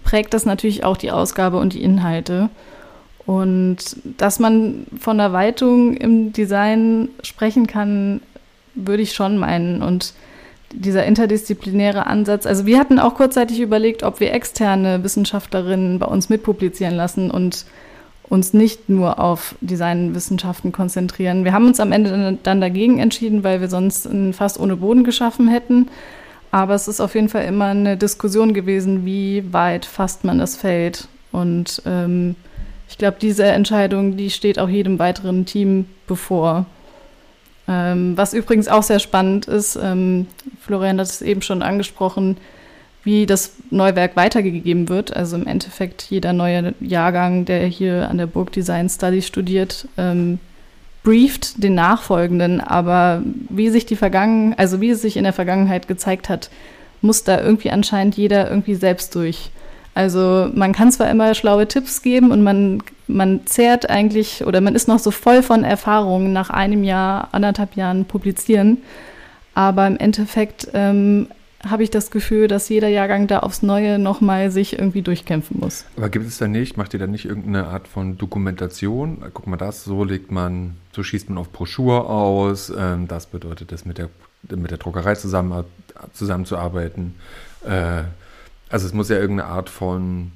[0.04, 2.50] prägt das natürlich auch die Ausgabe und die Inhalte.
[3.26, 3.78] Und
[4.18, 8.22] dass man von der Weitung im Design sprechen kann,
[8.74, 9.82] würde ich schon meinen.
[9.82, 10.14] Und
[10.74, 12.46] dieser interdisziplinäre Ansatz.
[12.46, 17.66] Also wir hatten auch kurzzeitig überlegt, ob wir externe Wissenschaftlerinnen bei uns mitpublizieren lassen und
[18.30, 21.46] uns nicht nur auf Designwissenschaften konzentrieren.
[21.46, 25.04] Wir haben uns am Ende dann dagegen entschieden, weil wir sonst ein Fass ohne Boden
[25.04, 25.88] geschaffen hätten.
[26.52, 30.58] Aber es ist auf jeden Fall immer eine Diskussion gewesen, wie weit fasst man das
[30.58, 31.08] Feld.
[31.32, 32.36] Und ähm,
[32.90, 36.66] ich glaube, diese Entscheidung, die steht auch jedem weiteren Team bevor.
[37.68, 40.28] Ähm, was übrigens auch sehr spannend ist, ähm,
[40.68, 42.38] Florian hat es eben schon angesprochen,
[43.04, 45.16] wie das Neuwerk weitergegeben wird.
[45.16, 50.40] Also im Endeffekt jeder neue Jahrgang, der hier an der Burg Design Study studiert, ähm,
[51.04, 52.60] brieft den Nachfolgenden.
[52.60, 56.50] Aber wie sich die Vergangen, also wie es sich in der Vergangenheit gezeigt hat,
[57.02, 59.52] muss da irgendwie anscheinend jeder irgendwie selbst durch.
[59.94, 64.76] Also man kann zwar immer schlaue Tipps geben und man, man zehrt eigentlich oder man
[64.76, 68.78] ist noch so voll von Erfahrungen nach einem Jahr, anderthalb Jahren publizieren.
[69.58, 71.30] Aber im Endeffekt ähm,
[71.68, 75.86] habe ich das Gefühl, dass jeder Jahrgang da aufs Neue nochmal sich irgendwie durchkämpfen muss.
[75.98, 79.18] Aber gibt es da nicht, macht ihr da nicht irgendeine Art von Dokumentation?
[79.34, 83.72] Guck mal, das, so legt man, so schießt man auf Broschur aus, ähm, das bedeutet
[83.72, 84.10] das mit der,
[84.48, 85.64] mit der Druckerei zusammen,
[86.14, 87.16] zusammenzuarbeiten.
[87.66, 88.04] Äh,
[88.70, 90.34] also es muss ja irgendeine Art von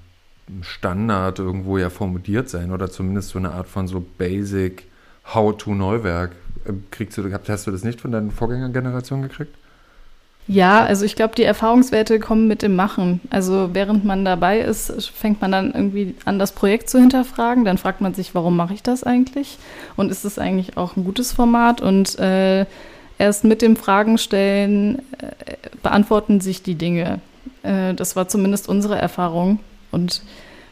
[0.61, 4.88] Standard irgendwo ja formuliert sein oder zumindest so eine Art von so Basic
[5.32, 6.32] How-to-Neuwerk.
[6.68, 9.55] Ähm, kriegst du, hast du das nicht von deinen Vorgängergenerationen gekriegt?
[10.47, 13.22] Ja, also ich glaube, die Erfahrungswerte kommen mit dem Machen.
[13.30, 17.64] Also während man dabei ist, fängt man dann irgendwie an, das Projekt zu hinterfragen.
[17.64, 19.59] Dann fragt man sich, warum mache ich das eigentlich?
[19.95, 21.80] Und ist es eigentlich auch ein gutes Format?
[21.82, 22.66] Und äh,
[23.18, 27.22] erst mit dem Fragen stellen äh, beantworten sich die Dinge.
[27.64, 29.59] Äh, das war zumindest unsere Erfahrung.
[29.91, 30.24] Und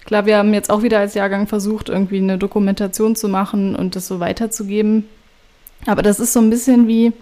[0.04, 3.96] klar, wir haben jetzt auch wieder als Jahrgang versucht, irgendwie eine Dokumentation zu machen und
[3.96, 5.06] das so weiterzugeben.
[5.86, 7.14] Aber das ist so ein bisschen wie,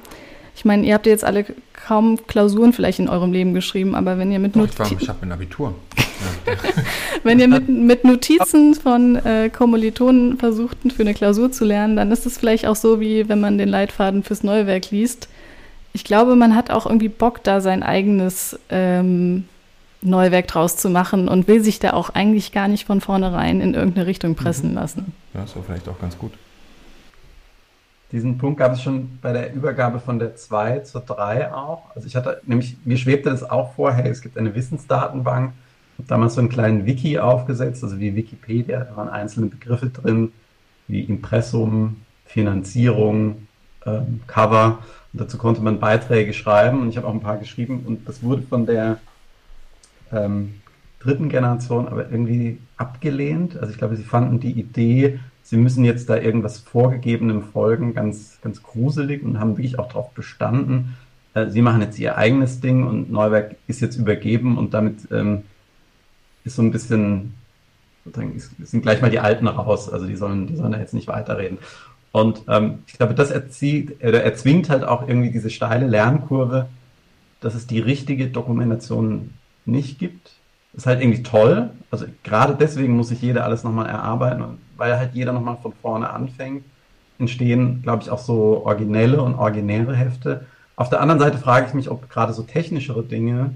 [0.55, 1.45] ich meine, ihr habt jetzt alle
[1.87, 4.97] kaum Klausuren vielleicht in eurem Leben geschrieben, aber wenn ihr mit Notizen.
[4.99, 5.75] Ich habe ein Abitur.
[7.23, 12.11] wenn ihr mit, mit Notizen von äh, Kommilitonen versucht, für eine Klausur zu lernen, dann
[12.11, 15.29] ist es vielleicht auch so, wie wenn man den Leitfaden fürs neue Werk liest.
[15.93, 19.45] Ich glaube, man hat auch irgendwie Bock, da sein eigenes ähm,
[20.01, 23.73] Neuwerk draus zu machen und will sich da auch eigentlich gar nicht von vornherein in
[23.73, 24.75] irgendeine Richtung pressen mhm.
[24.75, 25.13] lassen.
[25.33, 26.33] Ja, ist ja vielleicht auch ganz gut.
[28.11, 31.93] Diesen Punkt gab es schon bei der Übergabe von der 2 zur 3 auch.
[31.93, 35.51] Also ich hatte nämlich, mir schwebte das auch vor, hey, es gibt eine Wissensdatenbank.
[35.93, 39.89] Ich habe damals so einen kleinen Wiki aufgesetzt, also wie Wikipedia, da waren einzelne Begriffe
[39.89, 40.31] drin,
[40.87, 43.47] wie Impressum, Finanzierung,
[43.85, 44.79] ähm, Cover.
[45.11, 48.23] Und dazu konnte man Beiträge schreiben und ich habe auch ein paar geschrieben und das
[48.23, 48.99] wurde von der
[50.13, 50.61] ähm,
[50.99, 53.57] dritten Generation aber irgendwie abgelehnt.
[53.57, 58.37] Also ich glaube, sie fanden die Idee, sie müssen jetzt da irgendwas vorgegebenem folgen, ganz,
[58.41, 60.97] ganz gruselig und haben wirklich auch darauf bestanden.
[61.33, 65.43] Äh, sie machen jetzt ihr eigenes Ding und Neuwerk ist jetzt übergeben und damit ähm,
[66.43, 67.33] ist so ein bisschen,
[68.59, 71.59] sind gleich mal die Alten raus, also die sollen, die sollen da jetzt nicht weiterreden.
[72.11, 76.67] Und ähm, ich glaube, das erzieht, oder erzwingt halt auch irgendwie diese steile Lernkurve,
[77.39, 79.33] dass es die richtige Dokumentation
[79.65, 80.33] nicht gibt.
[80.77, 81.71] Ist halt irgendwie toll.
[81.89, 84.59] Also gerade deswegen muss sich jeder alles nochmal erarbeiten.
[84.77, 86.63] Weil halt jeder nochmal von vorne anfängt,
[87.17, 90.45] entstehen, glaube ich, auch so originelle und originäre Hefte.
[90.75, 93.55] Auf der anderen Seite frage ich mich, ob gerade so technischere Dinge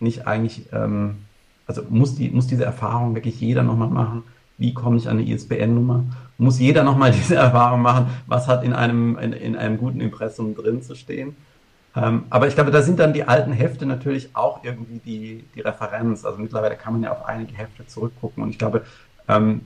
[0.00, 1.26] nicht eigentlich, ähm,
[1.66, 4.22] also muss, die, muss diese Erfahrung wirklich jeder nochmal machen?
[4.56, 6.04] Wie komme ich an eine ISBN-Nummer?
[6.38, 8.06] Muss jeder nochmal diese Erfahrung machen?
[8.26, 11.36] Was hat in einem, in, in einem guten Impressum drin zu stehen?
[11.96, 15.60] Ähm, aber ich glaube, da sind dann die alten Hefte natürlich auch irgendwie die, die
[15.60, 16.24] Referenz.
[16.24, 18.42] Also mittlerweile kann man ja auf einige Hefte zurückgucken.
[18.42, 18.84] Und ich glaube,
[19.28, 19.62] ähm,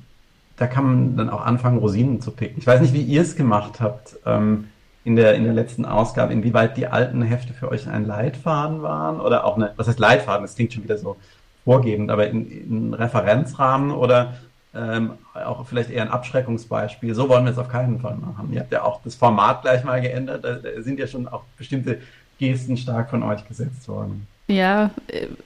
[0.57, 2.59] da kann man dann auch anfangen, Rosinen zu picken.
[2.59, 4.68] Ich weiß nicht, wie ihr es gemacht habt ähm,
[5.05, 9.20] in, der, in der letzten Ausgabe, inwieweit die alten Hefte für euch ein Leitfaden waren
[9.20, 11.16] oder auch eine, was heißt Leitfaden, das klingt schon wieder so
[11.64, 14.35] vorgebend, aber in, in Referenzrahmen oder
[14.75, 17.14] ähm, auch vielleicht eher ein Abschreckungsbeispiel.
[17.14, 18.53] So wollen wir es auf keinen Fall machen.
[18.53, 20.45] Ihr habt ja auch das Format gleich mal geändert.
[20.45, 22.01] Da, sind ja schon auch bestimmte
[22.39, 24.27] Gesten stark von euch gesetzt worden.
[24.47, 24.91] Ja,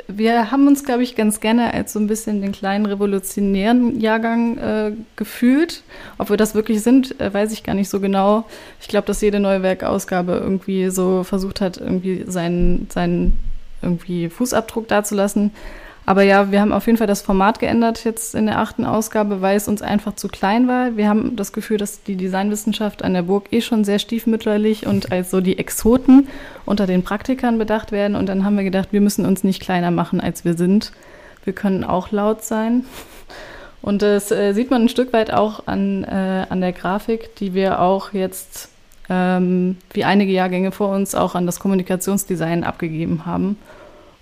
[0.08, 4.58] wir haben uns, glaube ich, ganz gerne als so ein bisschen den kleinen revolutionären Jahrgang
[4.58, 5.84] äh, gefühlt.
[6.16, 8.44] Ob wir das wirklich sind, äh, weiß ich gar nicht so genau.
[8.80, 13.38] Ich glaube, dass jede neue Werkausgabe irgendwie so versucht hat, irgendwie seinen, seinen
[13.82, 15.52] irgendwie Fußabdruck dazulassen.
[16.08, 19.42] Aber ja, wir haben auf jeden Fall das Format geändert jetzt in der achten Ausgabe,
[19.42, 20.96] weil es uns einfach zu klein war.
[20.96, 25.12] Wir haben das Gefühl, dass die Designwissenschaft an der Burg eh schon sehr stiefmütterlich und
[25.12, 26.26] als so die Exoten
[26.64, 28.16] unter den Praktikern bedacht werden.
[28.16, 30.92] Und dann haben wir gedacht, wir müssen uns nicht kleiner machen, als wir sind.
[31.44, 32.86] Wir können auch laut sein.
[33.82, 37.52] Und das äh, sieht man ein Stück weit auch an, äh, an der Grafik, die
[37.52, 38.70] wir auch jetzt,
[39.10, 43.58] ähm, wie einige Jahrgänge vor uns, auch an das Kommunikationsdesign abgegeben haben.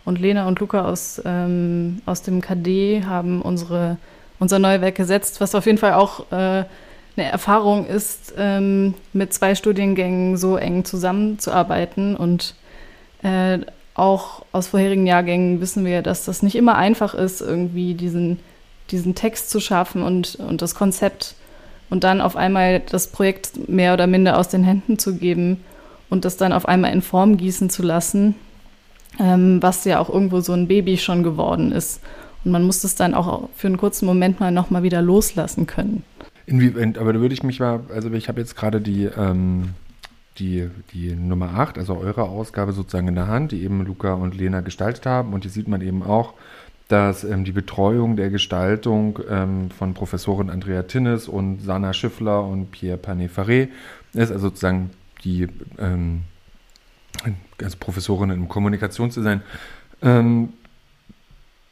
[0.07, 3.99] Und Lena und Luca aus, ähm, aus dem KD haben unsere,
[4.39, 6.65] unser Neuwerk gesetzt, was auf jeden Fall auch äh,
[7.17, 12.17] eine Erfahrung ist, ähm, mit zwei Studiengängen so eng zusammenzuarbeiten.
[12.17, 12.55] Und
[13.23, 13.59] äh,
[13.95, 18.39] auch aus vorherigen Jahrgängen wissen wir, dass das nicht immer einfach ist, irgendwie diesen,
[18.93, 21.35] diesen Text zu schaffen und, und das Konzept
[21.91, 25.65] und dann auf einmal das Projekt mehr oder minder aus den Händen zu geben
[26.11, 28.37] und das dann auf einmal in Form gießen zu lassen,
[29.21, 32.01] ähm, was ja auch irgendwo so ein Baby schon geworden ist.
[32.45, 36.05] Und man muss das dann auch für einen kurzen Moment mal nochmal wieder loslassen können.
[36.47, 39.71] Inwiefern, aber da würde ich mich mal, also ich habe jetzt gerade die, ähm,
[40.39, 44.37] die, die Nummer 8, also eure Ausgabe sozusagen in der Hand, die eben Luca und
[44.37, 45.33] Lena gestaltet haben.
[45.33, 46.35] Und hier sieht man eben auch,
[46.89, 52.71] dass ähm, die Betreuung der Gestaltung ähm, von Professorin Andrea Tinnes und Sana Schiffler und
[52.71, 53.69] Pierre Panet-Faré
[54.13, 54.91] ist, also sozusagen
[55.25, 55.49] die
[55.79, 56.23] ähm,
[57.63, 59.43] als Professorin im Kommunikationsdesign.
[60.03, 60.53] Ähm,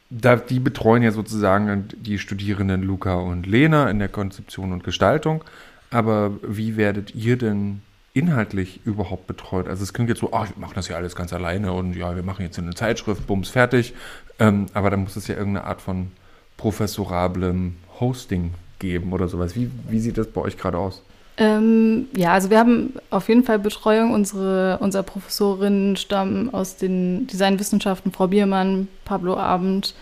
[0.09, 5.43] da, die betreuen ja sozusagen die Studierenden Luca und Lena in der Konzeption und Gestaltung.
[5.89, 7.81] Aber wie werdet ihr denn
[8.13, 9.67] inhaltlich überhaupt betreut?
[9.67, 12.15] Also es klingt jetzt so, ach, wir machen das ja alles ganz alleine und ja,
[12.15, 13.93] wir machen jetzt eine Zeitschrift, bums, fertig.
[14.39, 16.11] Ähm, aber da muss es ja irgendeine Art von
[16.57, 19.55] professorablem Hosting geben oder sowas.
[19.55, 21.03] Wie, wie sieht das bei euch gerade aus?
[21.37, 24.13] Ähm, ja, also wir haben auf jeden Fall Betreuung.
[24.13, 29.95] Unsere, unser Professorinnen stammen aus den Designwissenschaften, Frau Biermann, Pablo Abend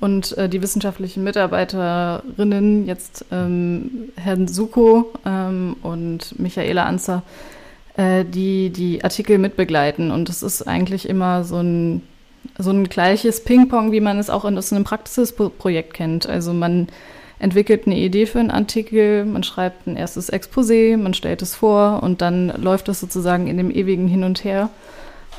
[0.00, 7.22] und äh, die wissenschaftlichen Mitarbeiterinnen, jetzt ähm, Herrn Suko ähm, und Michaela Anzer,
[7.96, 10.10] äh, die die Artikel mitbegleiten.
[10.10, 12.02] Und es ist eigentlich immer so ein,
[12.58, 16.26] so ein gleiches Ping-Pong, wie man es auch in so einem Praxisprojekt kennt.
[16.26, 16.88] Also man
[17.40, 22.02] entwickelt eine Idee für einen Artikel, man schreibt ein erstes Exposé, man stellt es vor
[22.02, 24.68] und dann läuft das sozusagen in dem ewigen Hin und Her.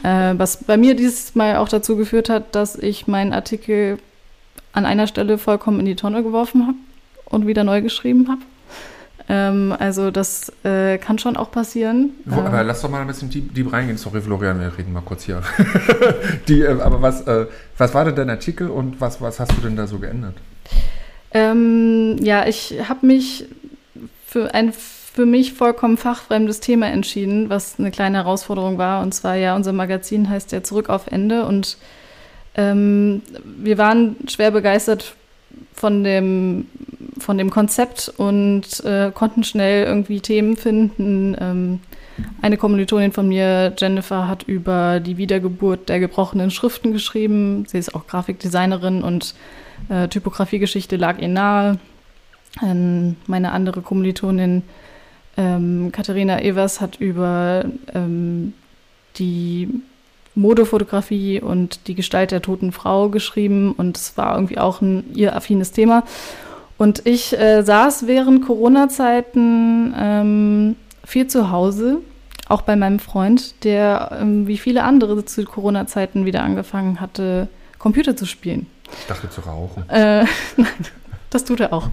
[0.04, 4.00] Äh, was bei mir dieses Mal auch dazu geführt hat, dass ich meinen Artikel
[4.74, 6.78] an einer Stelle vollkommen in die Tonne geworfen habe
[7.26, 8.42] und wieder neu geschrieben habe.
[9.30, 12.12] Ähm, also das äh, kann schon auch passieren.
[12.26, 13.98] Wo, ähm, aber lass doch mal ein bisschen deep, deep reingehen.
[13.98, 15.44] Sorry, Florian, wir reden mal kurz hier.
[16.48, 17.46] die, äh, aber was, äh,
[17.78, 20.36] was war denn dein Artikel und was, was hast du denn da so geändert?
[21.34, 23.46] Ähm, ja, ich habe mich
[24.26, 24.74] für ein
[25.14, 29.02] für mich vollkommen fachfremdes Thema entschieden, was eine kleine Herausforderung war.
[29.02, 31.46] Und zwar ja, unser Magazin heißt ja Zurück auf Ende.
[31.46, 31.78] Und
[32.56, 35.16] ähm, wir waren schwer begeistert
[35.74, 36.68] von dem,
[37.20, 41.36] von dem Konzept und äh, konnten schnell irgendwie Themen finden.
[41.40, 41.80] Ähm,
[42.42, 47.66] eine Kommilitonin von mir, Jennifer, hat über die Wiedergeburt der gebrochenen Schriften geschrieben.
[47.68, 49.36] Sie ist auch Grafikdesignerin und
[49.90, 51.80] äh, Typografiegeschichte lag ihr nahe.
[52.62, 54.64] Ähm, meine andere Kommilitonin
[55.38, 58.54] ähm, Katharina Evers hat über ähm,
[59.18, 59.70] die
[60.36, 65.36] Modefotografie und die Gestalt der toten Frau geschrieben und es war irgendwie auch ein ihr
[65.36, 66.04] affines Thema.
[66.78, 72.00] Und ich äh, saß während Corona-Zeiten ähm, viel zu Hause,
[72.48, 78.16] auch bei meinem Freund, der ähm, wie viele andere zu Corona-Zeiten wieder angefangen hatte, Computer
[78.16, 78.68] zu spielen.
[79.00, 79.90] Ich dachte zu rauchen.
[79.90, 80.24] Äh,
[80.58, 80.68] nein,
[81.30, 81.90] das tut er auch.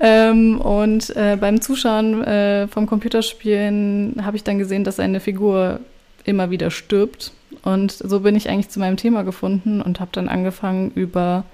[0.00, 5.80] ähm, und äh, beim Zuschauen äh, vom Computerspielen habe ich dann gesehen, dass eine Figur
[6.24, 7.32] immer wieder stirbt.
[7.62, 11.44] Und so bin ich eigentlich zu meinem Thema gefunden und habe dann angefangen, über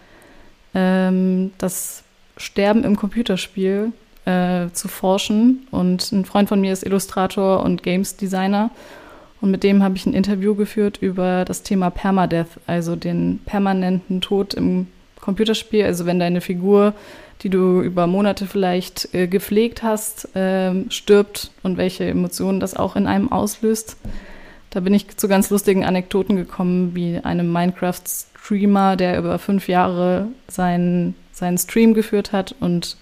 [0.75, 2.03] ähm, das
[2.37, 3.93] Sterben im Computerspiel
[4.25, 5.67] äh, zu forschen.
[5.71, 8.71] Und ein Freund von mir ist Illustrator und Games Designer.
[9.43, 14.21] Und mit dem habe ich ein Interview geführt über das Thema Permadeath, also den permanenten
[14.21, 14.87] Tod im
[15.21, 15.85] Computerspiel.
[15.85, 16.95] Also wenn deine Figur,
[17.43, 22.95] die du über Monate vielleicht äh, gepflegt hast, äh, stirbt und welche Emotionen das auch
[22.95, 23.97] in einem auslöst.
[24.71, 30.29] Da bin ich zu ganz lustigen Anekdoten gekommen, wie einem Minecraft-Streamer, der über fünf Jahre
[30.47, 32.97] seinen, seinen Stream geführt hat und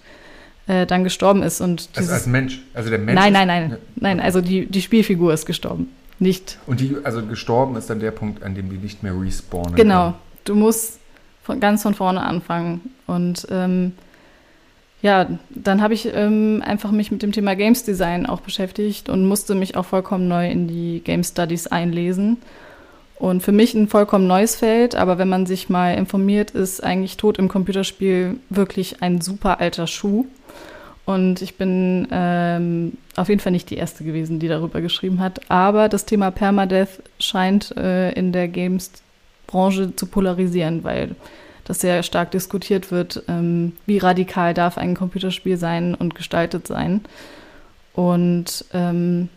[0.65, 1.61] äh, dann gestorben ist.
[1.61, 2.63] Und also als Mensch?
[2.73, 3.13] Also der Mensch?
[3.13, 3.77] Nein, nein, nein.
[3.95, 5.87] Nein, also die, die Spielfigur ist gestorben
[6.21, 6.59] nicht.
[6.67, 9.75] Und die, also gestorben ist dann der Punkt, an dem die nicht mehr respawnen.
[9.75, 10.11] Genau.
[10.11, 10.15] Kann.
[10.45, 10.99] Du musst
[11.43, 12.93] von, ganz von vorne anfangen.
[13.07, 13.93] Und ähm,
[15.01, 19.27] ja, dann habe ich ähm, einfach mich mit dem Thema Games Design auch beschäftigt und
[19.27, 22.37] musste mich auch vollkommen neu in die Game Studies einlesen.
[23.15, 27.17] Und für mich ein vollkommen neues Feld, aber wenn man sich mal informiert, ist eigentlich
[27.17, 30.25] Tod im Computerspiel wirklich ein super alter Schuh.
[31.05, 35.49] Und ich bin ähm, auf jeden Fall nicht die Erste gewesen, die darüber geschrieben hat.
[35.49, 41.15] Aber das Thema Permadeath scheint äh, in der Games-Branche zu polarisieren, weil
[41.65, 47.01] das sehr stark diskutiert wird, ähm, wie radikal darf ein Computerspiel sein und gestaltet sein.
[47.93, 49.29] Und ähm,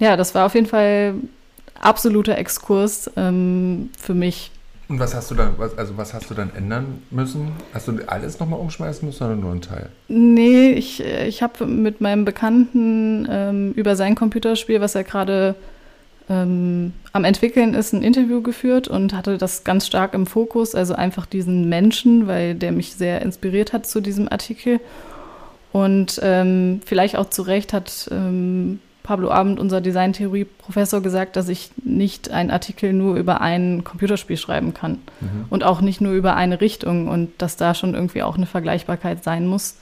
[0.00, 1.14] ja, das war auf jeden Fall
[1.80, 4.50] absoluter Exkurs ähm, für mich
[4.92, 7.52] und was hast du dann, also was hast du dann ändern müssen?
[7.72, 9.88] Hast du alles nochmal umschmeißen müssen oder nur einen Teil?
[10.08, 15.54] Nee, ich, ich habe mit meinem Bekannten ähm, über sein Computerspiel, was er gerade
[16.28, 20.92] ähm, am entwickeln ist, ein Interview geführt und hatte das ganz stark im Fokus, also
[20.92, 24.78] einfach diesen Menschen, weil der mich sehr inspiriert hat zu diesem Artikel.
[25.72, 31.70] Und ähm, vielleicht auch zu Recht hat ähm, Pablo Abend, unser Designtheorie-Professor, gesagt, dass ich
[31.84, 35.46] nicht einen Artikel nur über ein Computerspiel schreiben kann mhm.
[35.50, 39.24] und auch nicht nur über eine Richtung und dass da schon irgendwie auch eine Vergleichbarkeit
[39.24, 39.76] sein muss.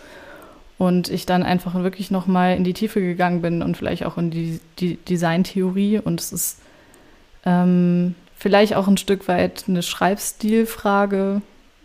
[0.79, 4.31] Und ich dann einfach wirklich nochmal in die Tiefe gegangen bin und vielleicht auch in
[4.31, 5.99] die, die Designtheorie.
[5.99, 6.59] Und es ist
[7.45, 11.43] ähm, vielleicht auch ein Stück weit eine Schreibstilfrage.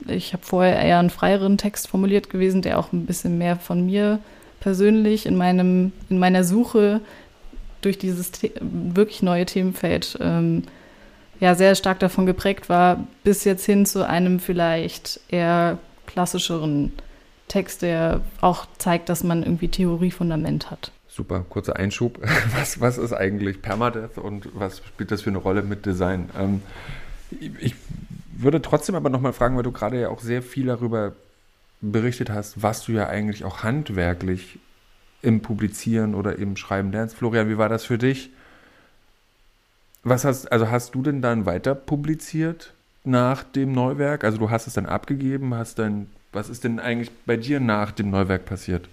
[0.07, 3.85] Ich habe vorher eher einen freieren Text formuliert gewesen, der auch ein bisschen mehr von
[3.85, 4.19] mir
[4.61, 7.01] persönlich in, meinem, in meiner Suche
[7.85, 10.63] durch dieses wirklich neue Themenfeld ähm,
[11.39, 15.77] ja sehr stark davon geprägt war, bis jetzt hin zu einem vielleicht eher
[16.07, 16.91] klassischeren
[17.47, 20.91] Text, der auch zeigt, dass man irgendwie Theoriefundament hat.
[21.07, 22.19] Super, kurzer Einschub.
[22.57, 26.29] Was, was ist eigentlich Permadeath und was spielt das für eine Rolle mit Design?
[26.37, 26.61] Ähm,
[27.59, 27.75] ich
[28.35, 31.13] würde trotzdem aber nochmal fragen, weil du gerade ja auch sehr viel darüber
[31.79, 34.59] berichtet hast, was du ja eigentlich auch handwerklich
[35.21, 37.15] im Publizieren oder im Schreiben lernst.
[37.15, 38.31] Florian, wie war das für dich?
[40.03, 44.23] Was hast, also hast du denn dann weiter publiziert nach dem Neuwerk?
[44.23, 47.91] Also du hast es dann abgegeben, hast dann was ist denn eigentlich bei dir nach
[47.91, 48.89] dem Neuwerk passiert?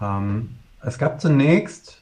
[0.00, 0.48] Ähm,
[0.80, 2.00] es gab zunächst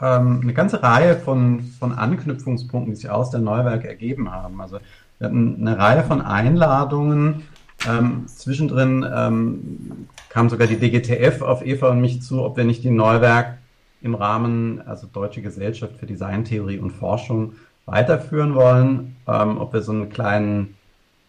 [0.00, 4.60] ähm, eine ganze Reihe von, von Anknüpfungspunkten, die sich aus dem Neuwerk ergeben haben.
[4.62, 4.78] Also
[5.18, 7.42] wir hatten eine Reihe von Einladungen.
[7.86, 12.84] Ähm, zwischendrin ähm, kam sogar die DGTF auf Eva und mich zu, ob wir nicht
[12.84, 13.56] die Neuwerk
[14.02, 17.54] im Rahmen, also Deutsche Gesellschaft für Designtheorie und Forschung,
[17.86, 20.74] weiterführen wollen, ähm, ob wir so einen kleinen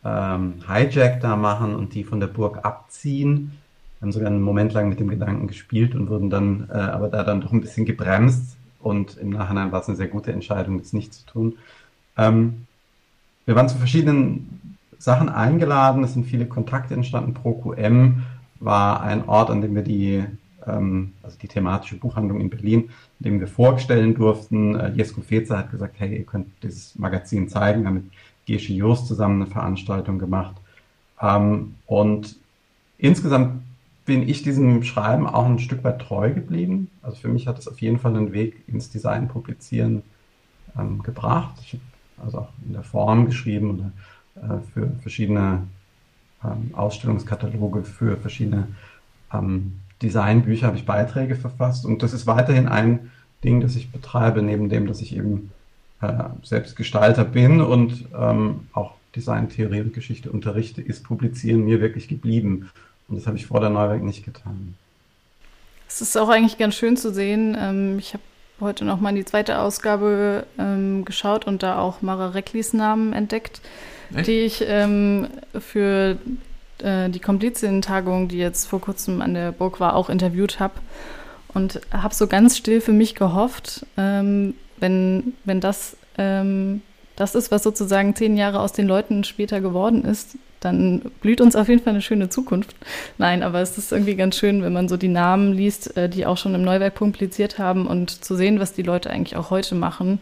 [0.03, 3.53] ähm, Hijack da machen und die von der Burg abziehen.
[3.97, 7.07] Wir haben sogar einen Moment lang mit dem Gedanken gespielt und wurden dann äh, aber
[7.07, 10.79] da dann doch ein bisschen gebremst und im Nachhinein war es eine sehr gute Entscheidung,
[10.79, 11.57] das nicht zu tun.
[12.17, 12.65] Ähm,
[13.45, 17.33] wir waren zu verschiedenen Sachen eingeladen, es sind viele Kontakte entstanden.
[17.33, 18.23] ProQM
[18.59, 20.23] war ein Ort, an dem wir die,
[20.65, 22.89] ähm, also die thematische Buchhandlung in Berlin,
[23.19, 24.75] in dem wir vorstellen durften.
[24.75, 28.03] Äh, Jesko Fetzer hat gesagt, hey, ihr könnt dieses Magazin zeigen, damit
[28.45, 30.55] Gesche Jost zusammen eine Veranstaltung gemacht.
[31.21, 32.37] Ähm, und
[32.97, 33.63] insgesamt
[34.05, 36.89] bin ich diesem Schreiben auch ein Stück weit treu geblieben.
[37.01, 40.01] Also für mich hat es auf jeden Fall einen Weg ins Design publizieren
[40.79, 41.55] ähm, gebracht.
[41.61, 41.83] Ich habe
[42.23, 43.91] also auch in der Form geschrieben
[44.35, 45.63] oder äh, für verschiedene
[46.43, 48.67] ähm, Ausstellungskataloge, für verschiedene
[49.33, 51.85] ähm, Designbücher habe ich Beiträge verfasst.
[51.85, 53.11] Und das ist weiterhin ein
[53.43, 55.51] Ding, das ich betreibe, neben dem, dass ich eben
[56.01, 56.13] äh,
[56.43, 62.69] selbst Gestalter bin und ähm, auch Designtheorie und Geschichte unterrichte, ist Publizieren mir wirklich geblieben.
[63.07, 64.75] Und das habe ich vor der Neuwerk nicht getan.
[65.87, 67.55] Es ist auch eigentlich ganz schön zu sehen.
[67.59, 68.23] Ähm, ich habe
[68.59, 73.13] heute noch mal in die zweite Ausgabe ähm, geschaut und da auch Mara Recklis Namen
[73.13, 73.61] entdeckt,
[74.15, 74.27] Echt?
[74.27, 75.27] die ich ähm,
[75.59, 76.17] für
[76.79, 80.75] äh, die Komplizien-Tagung, die jetzt vor kurzem an der Burg war, auch interviewt habe.
[81.53, 86.81] Und habe so ganz still für mich gehofft, ähm, wenn, wenn das ähm,
[87.17, 91.55] das ist, was sozusagen zehn Jahre aus den Leuten später geworden ist, dann blüht uns
[91.55, 92.75] auf jeden Fall eine schöne Zukunft.
[93.17, 96.27] Nein, aber es ist irgendwie ganz schön, wenn man so die Namen liest, äh, die
[96.27, 99.73] auch schon im Neuwerk publiziert haben und zu sehen, was die Leute eigentlich auch heute
[99.73, 100.19] machen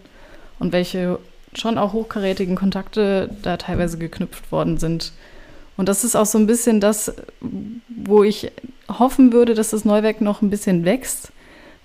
[0.58, 1.20] und welche
[1.56, 5.14] schon auch hochkarätigen Kontakte da teilweise geknüpft worden sind.
[5.78, 7.14] Und das ist auch so ein bisschen das,
[7.90, 8.52] wo ich
[8.88, 11.32] hoffen würde, dass das Neuwerk noch ein bisschen wächst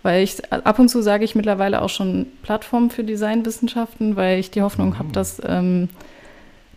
[0.02, 4.50] weil ich ab und zu sage ich mittlerweile auch schon Plattform für Designwissenschaften, weil ich
[4.50, 4.98] die Hoffnung mhm.
[4.98, 5.88] habe, dass, ähm,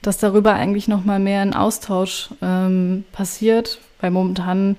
[0.01, 4.75] dass darüber eigentlich noch mal mehr ein Austausch ähm, passiert, weil momentan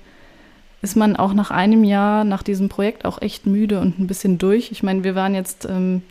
[0.81, 4.37] ist man auch nach einem Jahr nach diesem Projekt auch echt müde und ein bisschen
[4.37, 4.71] durch.
[4.71, 6.03] Ich meine, wir waren jetzt ähm,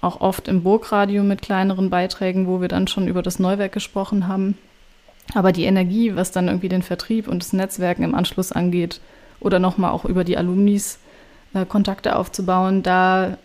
[0.00, 4.28] auch oft im Burgradio mit kleineren Beiträgen, wo wir dann schon über das Neuwerk gesprochen
[4.28, 4.56] haben.
[5.34, 9.00] Aber die Energie, was dann irgendwie den Vertrieb und das Netzwerken im Anschluss angeht
[9.40, 10.98] oder nochmal auch über die Alumnis,
[11.54, 13.36] äh, Kontakte aufzubauen, da,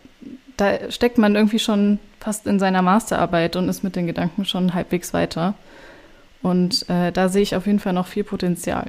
[0.58, 4.74] da steckt man irgendwie schon fast in seiner Masterarbeit und ist mit den Gedanken schon
[4.74, 5.56] halbwegs weiter.
[6.41, 8.88] Und äh, da sehe ich auf jeden Fall noch viel Potenzial.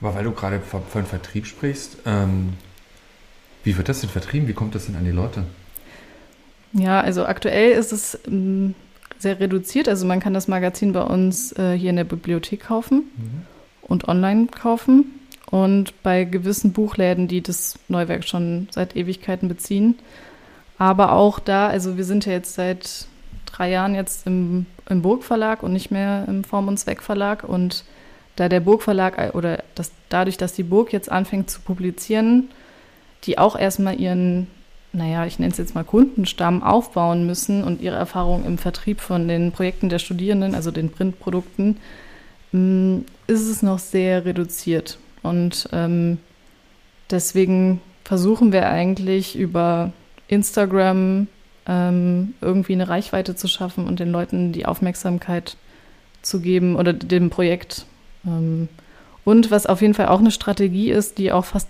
[0.00, 2.54] Aber weil du gerade von, Vertrieb sprichst, ähm,
[3.64, 4.48] wie wird das denn vertrieben?
[4.48, 5.44] Wie kommt das denn an die Leute?
[6.72, 8.74] Ja, also aktuell ist es ähm,
[9.18, 9.88] sehr reduziert.
[9.88, 13.42] Also man kann das Magazin bei uns äh, hier in der Bibliothek kaufen mhm.
[13.82, 19.98] und online kaufen und bei gewissen Buchläden, die das Neuwerk schon seit Ewigkeiten beziehen.
[20.78, 23.06] Aber auch da, also wir sind ja jetzt seit
[23.46, 27.44] drei Jahren jetzt im, im Burgverlag und nicht mehr im Form- und Zweckverlag.
[27.44, 27.84] Und
[28.36, 32.48] da der Burgverlag äh, oder das, dadurch, dass die Burg jetzt anfängt zu publizieren,
[33.24, 34.46] die auch erstmal ihren,
[34.92, 39.28] naja, ich nenne es jetzt mal Kundenstamm aufbauen müssen und ihre Erfahrung im Vertrieb von
[39.28, 41.78] den Projekten der Studierenden, also den Printprodukten,
[42.52, 44.98] mm, ist es noch sehr reduziert.
[45.22, 46.18] Und ähm,
[47.10, 49.92] deswegen versuchen wir eigentlich über
[50.26, 51.28] Instagram
[51.66, 55.56] ähm, irgendwie eine Reichweite zu schaffen und den Leuten die Aufmerksamkeit
[56.22, 57.86] zu geben oder dem Projekt.
[58.26, 58.68] Ähm,
[59.24, 61.68] und was auf jeden Fall auch eine Strategie ist, die auch fast,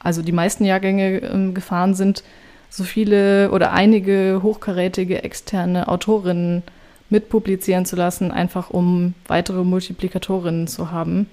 [0.00, 2.24] also die meisten Jahrgänge ähm, gefahren sind,
[2.68, 6.62] so viele oder einige hochkarätige externe Autorinnen
[7.08, 11.28] mitpublizieren zu lassen, einfach um weitere Multiplikatorinnen zu haben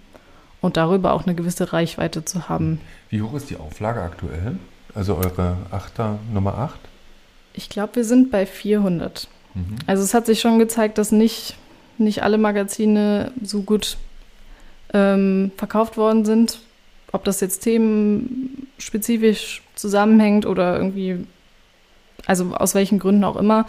[0.61, 2.79] und darüber auch eine gewisse Reichweite zu haben.
[3.09, 4.57] Wie hoch ist die Auflage aktuell?
[4.95, 6.79] Also eure Achter Nummer 8?
[7.53, 9.27] Ich glaube, wir sind bei 400.
[9.53, 9.75] Mhm.
[9.87, 11.55] Also es hat sich schon gezeigt, dass nicht,
[11.97, 13.97] nicht alle Magazine so gut
[14.93, 16.59] ähm, verkauft worden sind.
[17.11, 17.65] Ob das jetzt
[18.83, 21.25] themenspezifisch zusammenhängt oder irgendwie,
[22.25, 23.65] also aus welchen Gründen auch immer.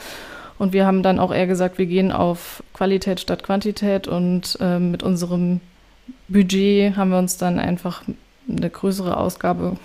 [0.58, 4.78] Und wir haben dann auch eher gesagt, wir gehen auf Qualität statt Quantität und äh,
[4.78, 5.60] mit unserem
[6.28, 8.02] Budget haben wir uns dann einfach
[8.48, 9.76] eine größere Ausgabe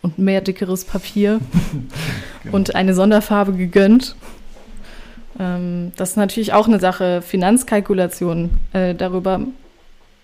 [0.00, 1.40] und mehr dickeres Papier
[2.42, 2.56] genau.
[2.56, 4.16] und eine Sonderfarbe gegönnt.
[5.38, 8.50] Ähm, das ist natürlich auch eine Sache, Finanzkalkulation.
[8.72, 9.40] Äh, darüber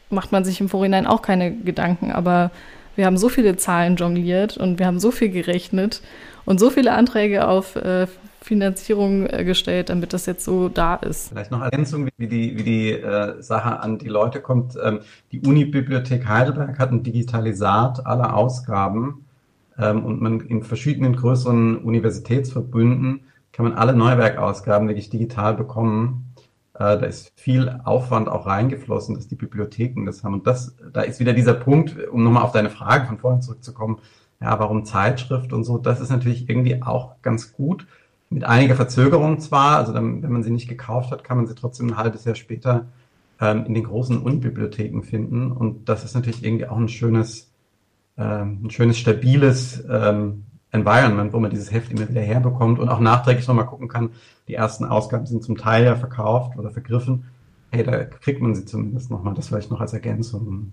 [0.09, 2.53] macht man sich im Vorhinein auch keine Gedanken, aber
[2.97, 6.03] wir haben so viele Zahlen jongliert und wir haben so viel gerechnet
[6.45, 8.07] und so viele Anträge auf äh,
[8.42, 11.30] Finanzierung äh, gestellt, damit das jetzt so da ist.
[11.30, 14.76] Vielleicht noch Ergänzung, wie die, wie die äh, Sache an die Leute kommt.
[14.82, 15.01] Ähm,
[15.32, 19.24] die Unibibliothek Heidelberg hat ein Digitalisat aller Ausgaben
[19.78, 26.34] ähm, und man in verschiedenen größeren Universitätsverbünden kann man alle Neuwerkausgaben wirklich digital bekommen.
[26.75, 30.35] Äh, da ist viel Aufwand auch reingeflossen, dass die Bibliotheken das haben.
[30.35, 33.99] Und das, da ist wieder dieser Punkt, um nochmal auf deine Frage von vorhin zurückzukommen,
[34.41, 37.87] ja, warum Zeitschrift und so, das ist natürlich irgendwie auch ganz gut
[38.31, 41.55] mit einiger Verzögerung zwar, also dann, wenn man sie nicht gekauft hat, kann man sie
[41.55, 42.87] trotzdem ein halbes Jahr später
[43.41, 45.53] ähm, in den großen Unibibliotheken finden.
[45.53, 47.53] Und das ist natürlich irgendwie auch ein schönes,
[48.16, 50.45] ähm, ein schönes, stabiles ähm,
[50.75, 54.11] Environment, wo man dieses Heft immer wieder herbekommt und auch nachträglich nochmal gucken kann.
[54.49, 57.25] Die ersten Ausgaben sind zum Teil ja verkauft oder vergriffen.
[57.70, 59.35] Hey, da kriegt man sie zumindest nochmal.
[59.35, 60.72] Das vielleicht noch als Ergänzung.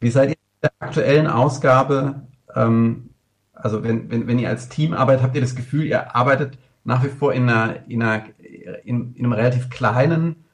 [0.00, 3.10] Wie seid ihr in der aktuellen Ausgabe ähm,
[3.56, 7.02] also wenn, wenn, wenn ihr als Team arbeitet, habt ihr das Gefühl, ihr arbeitet nach
[7.02, 8.24] wie vor in, einer, in, einer,
[8.84, 10.44] in, in einem relativ kleinen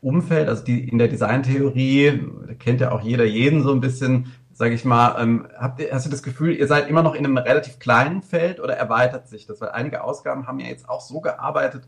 [0.00, 4.32] Umfeld, also die, in der Designtheorie, da kennt ja auch jeder jeden so ein bisschen,
[4.52, 7.24] sage ich mal, ähm, habt ihr, hast du das Gefühl, ihr seid immer noch in
[7.24, 9.60] einem relativ kleinen Feld oder erweitert sich das?
[9.60, 11.86] Weil einige Ausgaben haben ja jetzt auch so gearbeitet,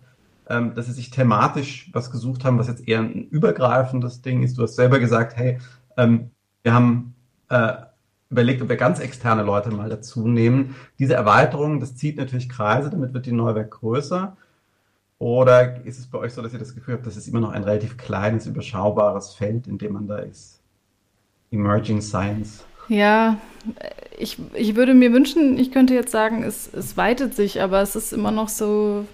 [0.49, 4.59] ähm, dass sie sich thematisch was gesucht haben, was jetzt eher ein übergreifendes Ding ist.
[4.59, 5.59] Du hast selber gesagt, hey,
[5.97, 6.31] ähm,
[6.63, 7.15] wir haben
[7.49, 7.73] äh,
[8.29, 10.75] überlegt, ob wir ganz externe Leute mal dazu nehmen.
[10.99, 14.37] Diese Erweiterung, das zieht natürlich Kreise, damit wird die Neuwerk größer.
[15.23, 17.53] Oder ist es bei euch so, dass ihr das Gefühl habt, das ist immer noch
[17.53, 20.59] ein relativ kleines, überschaubares Feld, in dem man da ist?
[21.53, 22.65] Emerging Science.
[22.89, 23.39] Ja,
[24.19, 27.95] ich, ich würde mir wünschen, ich könnte jetzt sagen, es, es weitet sich, aber es
[27.95, 29.05] ist immer noch so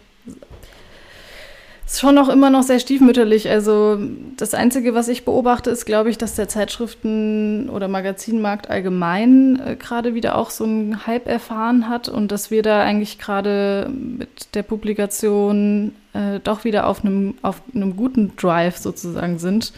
[1.93, 3.49] ist schon noch immer noch sehr stiefmütterlich.
[3.49, 3.99] Also
[4.37, 9.75] das Einzige, was ich beobachte, ist, glaube ich, dass der Zeitschriften- oder Magazinmarkt allgemein äh,
[9.75, 14.55] gerade wieder auch so einen Hype erfahren hat und dass wir da eigentlich gerade mit
[14.55, 19.73] der Publikation äh, doch wieder auf einem, auf guten Drive sozusagen sind.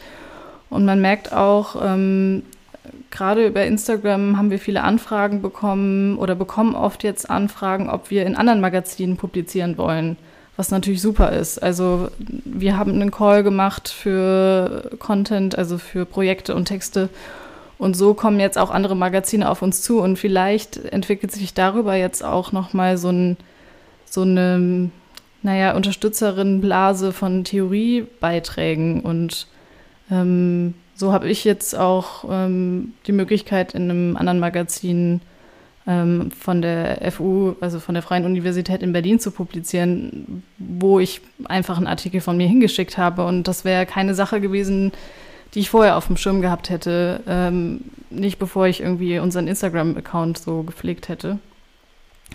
[0.69, 2.43] Und man merkt auch, ähm,
[3.13, 8.27] gerade über Instagram haben wir viele Anfragen bekommen oder bekommen oft jetzt Anfragen, ob wir
[8.27, 10.17] in anderen Magazinen publizieren wollen
[10.61, 11.57] was natürlich super ist.
[11.63, 17.09] Also wir haben einen Call gemacht für Content, also für Projekte und Texte.
[17.79, 21.95] Und so kommen jetzt auch andere Magazine auf uns zu und vielleicht entwickelt sich darüber
[21.95, 23.39] jetzt auch nochmal so, ein,
[24.05, 24.91] so eine,
[25.41, 29.01] naja, Unterstützerinnenblase von Theoriebeiträgen.
[29.01, 29.47] Und
[30.11, 35.23] ähm, so habe ich jetzt auch ähm, die Möglichkeit, in einem anderen Magazin
[35.87, 41.21] ähm, von der FU, also von der Freien Universität in Berlin zu publizieren, wo ich
[41.45, 43.25] einfach einen Artikel von mir hingeschickt habe.
[43.25, 44.93] Und das wäre keine Sache gewesen,
[45.55, 50.39] die ich vorher auf dem Schirm gehabt hätte, ähm, nicht bevor ich irgendwie unseren Instagram-Account
[50.39, 51.39] so gepflegt hätte.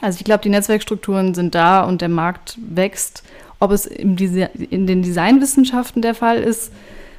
[0.02, 3.24] Also ich glaube, die Netzwerkstrukturen sind da und der Markt wächst.
[3.60, 6.74] Ob es in den Designwissenschaften der Fall ist,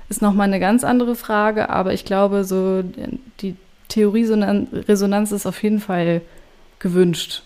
[0.09, 1.70] ist nochmal eine ganz andere Frage.
[1.70, 2.83] Aber ich glaube, so
[3.41, 3.57] die
[3.89, 6.22] Theorieresonanz ist auf jeden Fall
[6.78, 7.43] gewünscht.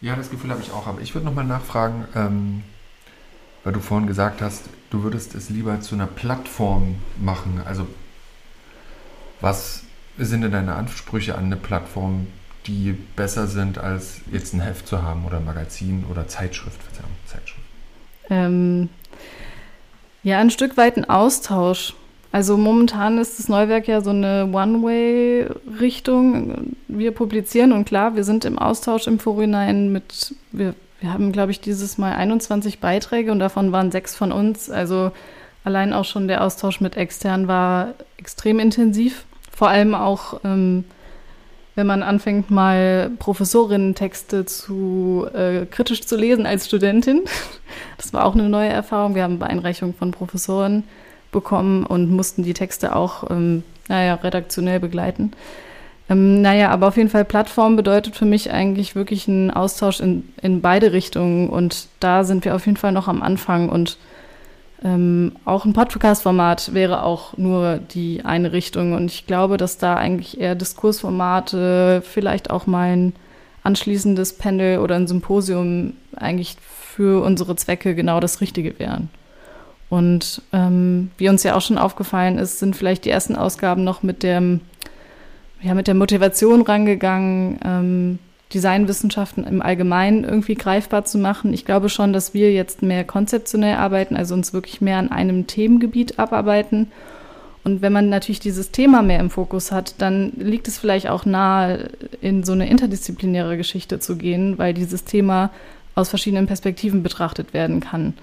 [0.00, 0.86] Ja, das Gefühl habe ich auch.
[0.86, 2.62] Aber ich würde nochmal nachfragen, ähm,
[3.64, 7.62] weil du vorhin gesagt hast, du würdest es lieber zu einer Plattform machen.
[7.64, 7.86] Also
[9.40, 9.82] was
[10.18, 12.26] sind denn deine Ansprüche an eine Plattform,
[12.66, 16.80] die besser sind, als jetzt ein Heft zu haben oder ein Magazin oder Zeitschrift?
[17.26, 17.66] Zeitschrift.
[18.30, 18.88] Ähm,
[20.22, 21.94] ja, ein Stück weit ein Austausch
[22.32, 26.74] Also momentan ist das Neuwerk ja so eine One-Way-Richtung.
[26.88, 31.52] Wir publizieren und klar, wir sind im Austausch im Vorhinein mit, wir, wir haben, glaube
[31.52, 34.70] ich, dieses Mal 21 Beiträge und davon waren sechs von uns.
[34.70, 35.12] Also
[35.62, 39.26] allein auch schon der Austausch mit extern war extrem intensiv.
[39.54, 40.84] Vor allem auch, ähm,
[41.74, 47.24] wenn man anfängt, mal Professorinnen-Texte zu äh, kritisch zu lesen als Studentin.
[47.96, 49.14] Das war auch eine neue Erfahrung.
[49.14, 50.82] Wir haben Beeinreichungen von Professoren
[51.32, 55.32] bekommen und mussten die Texte auch, ähm, naja, redaktionell begleiten.
[56.08, 60.28] Ähm, naja, aber auf jeden Fall Plattform bedeutet für mich eigentlich wirklich einen Austausch in,
[60.40, 63.98] in beide Richtungen und da sind wir auf jeden Fall noch am Anfang und
[64.84, 69.94] ähm, auch ein Podcast-Format wäre auch nur die eine Richtung und ich glaube, dass da
[69.94, 73.12] eigentlich eher Diskursformate, vielleicht auch mal ein
[73.62, 79.08] anschließendes Panel oder ein Symposium eigentlich für unsere Zwecke genau das Richtige wären.
[79.92, 84.02] Und ähm, wie uns ja auch schon aufgefallen ist, sind vielleicht die ersten Ausgaben noch
[84.02, 84.62] mit dem,
[85.60, 88.18] ja, mit der Motivation rangegangen, ähm,
[88.54, 91.52] Designwissenschaften im Allgemeinen irgendwie greifbar zu machen.
[91.52, 95.46] Ich glaube schon, dass wir jetzt mehr konzeptionell arbeiten, also uns wirklich mehr an einem
[95.46, 96.90] Themengebiet abarbeiten.
[97.62, 101.26] Und wenn man natürlich dieses Thema mehr im Fokus hat, dann liegt es vielleicht auch
[101.26, 101.90] nahe,
[102.22, 105.50] in so eine interdisziplinäre Geschichte zu gehen, weil dieses Thema
[105.94, 108.14] aus verschiedenen Perspektiven betrachtet werden kann.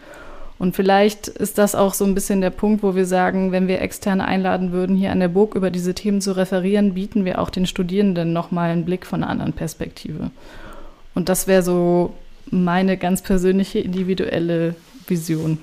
[0.60, 3.82] Und vielleicht ist das auch so ein bisschen der Punkt, wo wir sagen, wenn wir
[3.82, 7.50] Externe einladen würden, hier an der Burg über diese Themen zu referieren, bieten wir auch
[7.50, 10.32] den Studierenden nochmal einen Blick von einer anderen Perspektive.
[11.16, 12.14] Und das wäre so
[12.52, 14.76] meine ganz persönliche, individuelle
[15.08, 15.60] Vision.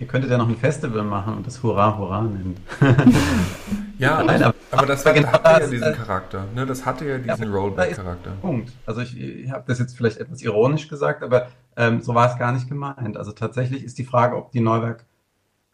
[0.00, 2.56] Ihr könntet ja noch ein Festival machen und das Hurra Hurra nennen.
[3.98, 6.46] ja, Nein, aber, aber, das hat, genau hatte das, ja diesen äh, Charakter.
[6.52, 6.66] Ne?
[6.66, 8.32] Das hatte ja diesen ja, Rollback-Charakter.
[8.40, 8.72] Punkt.
[8.86, 12.38] Also ich, ich habe das jetzt vielleicht etwas ironisch gesagt, aber ähm, so war es
[12.38, 13.16] gar nicht gemeint.
[13.16, 15.04] Also tatsächlich ist die Frage, ob die Neuwerk,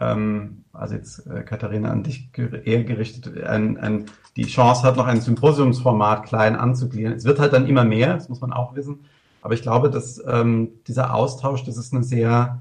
[0.01, 4.05] ähm, also jetzt äh, Katharina an dich eher gerichtet, ein, ein,
[4.37, 7.15] die Chance hat, noch ein Symposiumsformat klein anzugliedern.
[7.15, 9.01] Es wird halt dann immer mehr, das muss man auch wissen.
[9.41, 12.61] Aber ich glaube, dass ähm, dieser Austausch, das ist eine sehr,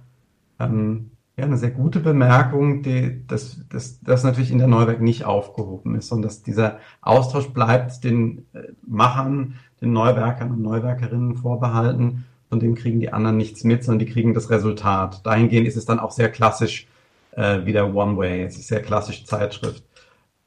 [0.58, 5.26] ähm, ja, eine sehr gute Bemerkung, die, dass das, das natürlich in der Neuwerk nicht
[5.26, 12.26] aufgehoben ist, sondern dass dieser Austausch bleibt den äh, Machern, den Neuwerkern und Neuwerkerinnen vorbehalten
[12.50, 15.26] von dem kriegen die anderen nichts mit, sondern die kriegen das Resultat.
[15.26, 16.88] Dahingehend ist es dann auch sehr klassisch
[17.32, 18.44] äh, wie der One Way.
[18.44, 19.84] Es ist sehr klassisch Zeitschrift.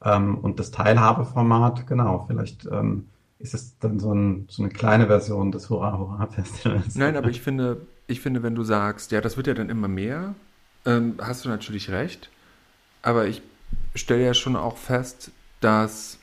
[0.03, 3.07] Ähm, und das Teilhabeformat, genau, vielleicht ähm,
[3.39, 6.95] ist es dann so, ein, so, eine kleine Version des Hurra Hurra Festivals.
[6.95, 9.87] Nein, aber ich finde, ich finde, wenn du sagst, ja, das wird ja dann immer
[9.87, 10.35] mehr,
[10.85, 12.29] ähm, hast du natürlich recht.
[13.01, 13.41] Aber ich
[13.95, 16.19] stelle ja schon auch fest, dass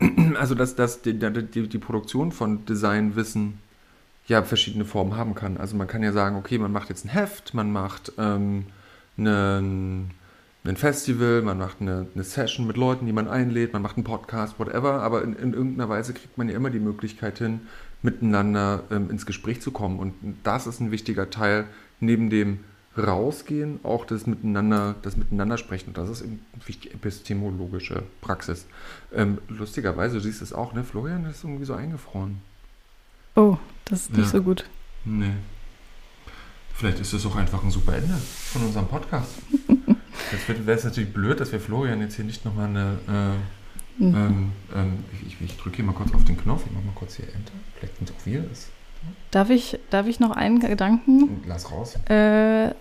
[0.38, 3.58] also dass, dass die, die, die Produktion von Designwissen
[4.26, 5.56] ja verschiedene Formen haben kann.
[5.56, 8.66] Also man kann ja sagen, okay, man macht jetzt ein Heft, man macht ähm,
[9.16, 10.10] einen,
[10.64, 14.04] ein Festival, man macht eine, eine, Session mit Leuten, die man einlädt, man macht einen
[14.04, 17.60] Podcast, whatever, aber in, in irgendeiner Weise kriegt man ja immer die Möglichkeit hin,
[18.02, 19.98] miteinander ähm, ins Gespräch zu kommen.
[19.98, 21.66] Und das ist ein wichtiger Teil
[22.00, 22.60] neben dem
[22.98, 25.88] Rausgehen, auch das Miteinander, das Miteinander sprechen.
[25.88, 28.66] Und das ist eben wichtig epistemologische Praxis.
[29.12, 30.82] Ähm, lustigerweise, du siehst es auch, ne?
[30.82, 32.40] Florian ist irgendwie so eingefroren.
[33.34, 34.38] Oh, das ist nicht ja.
[34.38, 34.64] so gut.
[35.04, 35.34] Nee.
[36.72, 38.14] Vielleicht ist es auch einfach ein super Ende
[38.52, 39.30] von unserem Podcast.
[40.32, 42.98] Jetzt wäre es natürlich blöd, dass wir Florian jetzt hier nicht nochmal eine.
[43.98, 44.14] Äh, mhm.
[44.14, 47.16] ähm, ähm, ich, ich drücke hier mal kurz auf den Knopf, ich mache mal kurz
[47.16, 47.52] hier Enter.
[47.78, 48.68] Vielleicht sind es auch wir das.
[49.30, 51.42] Darf ich, darf ich noch einen Gedanken.
[52.08, 52.74] Äh,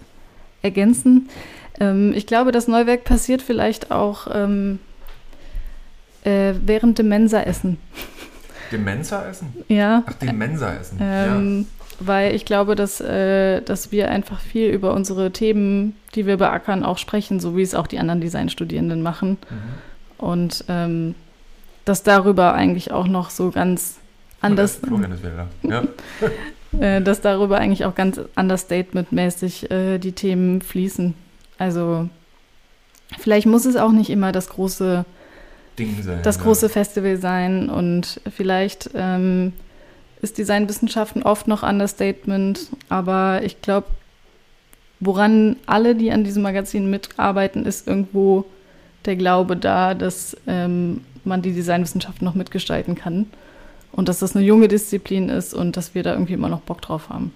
[0.62, 1.30] ergänzen?
[1.80, 4.80] Ähm, ich glaube, das Neuwerk passiert vielleicht auch ähm,
[6.24, 7.78] äh, während dem Mensa-Essen.
[8.72, 9.54] Dem Mensa essen?
[9.68, 10.04] Ja.
[10.06, 10.98] Ach, dem Mensa essen.
[11.02, 11.86] Ähm, ja.
[12.00, 16.84] Weil ich glaube, dass, äh, dass wir einfach viel über unsere Themen, die wir beackern,
[16.84, 19.38] auch sprechen, so wie es auch die anderen Designstudierenden machen.
[19.50, 20.26] Mhm.
[20.26, 21.16] Und ähm,
[21.86, 23.98] dass darüber eigentlich auch noch so ganz
[24.46, 24.80] anders.
[25.64, 25.84] Ja.
[26.80, 31.14] äh, dass darüber eigentlich auch ganz understatement-mäßig äh, die Themen fließen.
[31.58, 32.10] Also
[33.20, 35.06] vielleicht muss es auch nicht immer das große
[35.78, 36.20] Ding sein.
[36.24, 36.72] Das große ja.
[36.72, 39.54] Festival sein und vielleicht ähm,
[40.22, 43.88] ist Designwissenschaften oft noch Understatement, aber ich glaube,
[45.00, 48.46] woran alle, die an diesem Magazin mitarbeiten, ist irgendwo
[49.06, 53.28] der Glaube da, dass ähm, man die Designwissenschaften noch mitgestalten kann
[53.96, 56.82] und dass das eine junge Disziplin ist und dass wir da irgendwie immer noch Bock
[56.82, 57.32] drauf haben.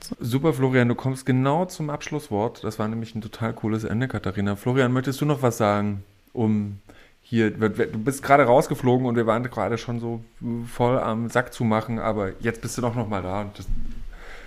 [0.00, 0.16] So.
[0.20, 2.64] Super, Florian, du kommst genau zum Abschlusswort.
[2.64, 4.56] Das war nämlich ein total cooles Ende, Katharina.
[4.56, 6.02] Florian, möchtest du noch was sagen,
[6.32, 6.78] um
[7.22, 10.20] hier, du bist gerade rausgeflogen und wir waren gerade schon so
[10.66, 13.46] voll am Sack zu machen, aber jetzt bist du doch noch mal da.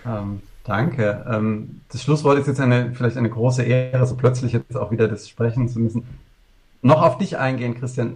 [0.06, 1.24] Ähm, Danke.
[1.32, 5.08] Ähm, das Schlusswort ist jetzt eine, vielleicht eine große Ehre, so plötzlich jetzt auch wieder
[5.08, 6.04] das sprechen zu müssen.
[6.82, 8.16] Noch auf dich eingehen, Christian.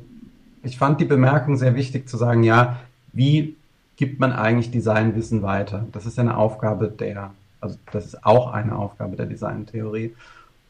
[0.64, 2.80] Ich fand die Bemerkung sehr wichtig zu sagen, ja,
[3.14, 3.56] wie
[3.98, 5.86] gibt man eigentlich Designwissen weiter?
[5.92, 10.16] Das ist eine Aufgabe der, also das ist auch eine Aufgabe der Designtheorie.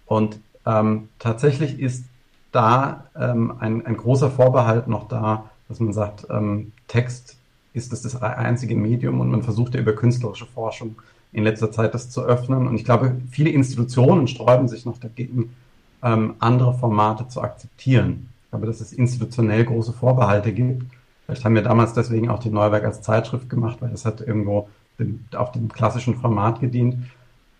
[0.05, 2.05] Und ähm, tatsächlich ist
[2.51, 7.37] da ähm, ein, ein großer Vorbehalt noch da, dass man sagt, ähm, Text
[7.73, 10.95] ist das das einzige Medium und man versucht ja über künstlerische Forschung
[11.31, 12.67] in letzter Zeit das zu öffnen.
[12.67, 15.55] Und ich glaube, viele Institutionen sträuben sich noch dagegen,
[16.01, 18.29] ähm, andere Formate zu akzeptieren.
[18.45, 20.85] Ich glaube, dass es institutionell große Vorbehalte gibt.
[21.29, 24.67] Vielleicht haben wir damals deswegen auch die Neuwerk als Zeitschrift gemacht, weil das hat irgendwo
[24.97, 26.95] dem, auf dem klassischen Format gedient.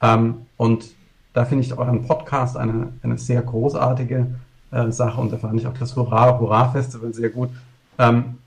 [0.02, 0.86] Ähm, und
[1.34, 4.26] da finde ich euren Podcast eine, eine sehr großartige
[4.72, 7.52] äh, Sache und da fand ich auch das Hurra, Hurra Festival sehr gut.
[8.00, 8.40] Ähm,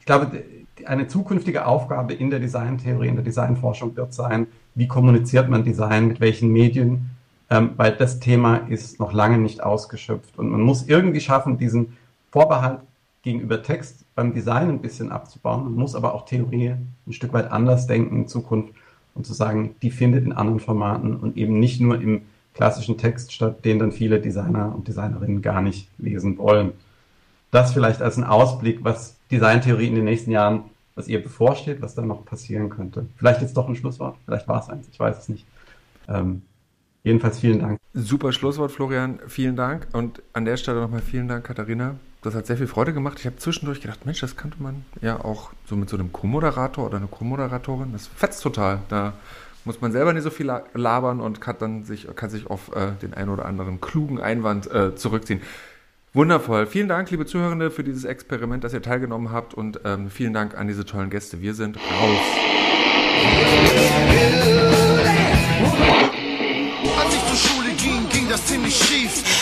[0.00, 0.42] ich glaube,
[0.84, 6.08] eine zukünftige Aufgabe in der Designtheorie, in der Designforschung wird sein, wie kommuniziert man Design,
[6.08, 7.08] mit welchen Medien,
[7.48, 11.96] ähm, weil das Thema ist noch lange nicht ausgeschöpft und man muss irgendwie schaffen, diesen
[12.30, 12.80] Vorbehalt
[13.22, 15.64] gegenüber Text beim Design ein bisschen abzubauen.
[15.64, 16.74] Man muss aber auch Theorie
[17.06, 18.74] ein Stück weit anders denken in Zukunft
[19.14, 22.22] und zu sagen, die findet in anderen Formaten und eben nicht nur im
[22.54, 26.72] klassischen Text statt, den dann viele Designer und Designerinnen gar nicht lesen wollen.
[27.50, 31.94] Das vielleicht als ein Ausblick, was Designtheorie in den nächsten Jahren, was ihr bevorsteht, was
[31.94, 33.06] da noch passieren könnte.
[33.16, 35.46] Vielleicht jetzt doch ein Schlusswort, vielleicht war es eins, ich weiß es nicht.
[36.08, 36.42] Ähm,
[37.02, 37.78] jedenfalls vielen Dank.
[37.94, 39.20] Super Schlusswort, Florian.
[39.26, 39.86] Vielen Dank.
[39.92, 41.96] Und an der Stelle nochmal vielen Dank, Katharina.
[42.22, 43.18] Das hat sehr viel Freude gemacht.
[43.18, 46.86] Ich habe zwischendurch gedacht, Mensch, das könnte man ja auch so mit so einem Co-Moderator
[46.86, 47.92] oder einer Co-Moderatorin.
[47.92, 48.78] Das fetzt total.
[48.88, 49.14] Da
[49.64, 52.92] muss man selber nicht so viel labern und kann, dann sich, kann sich auf äh,
[53.02, 55.40] den einen oder anderen klugen Einwand äh, zurückziehen.
[56.14, 56.66] Wundervoll.
[56.66, 60.56] Vielen Dank, liebe Zuhörende, für dieses Experiment, dass ihr teilgenommen habt und ähm, vielen Dank
[60.56, 61.40] an diese tollen Gäste.
[61.40, 62.20] Wir sind raus.
[67.02, 69.41] Als ich zur Schule ging, ging das ziemlich schief.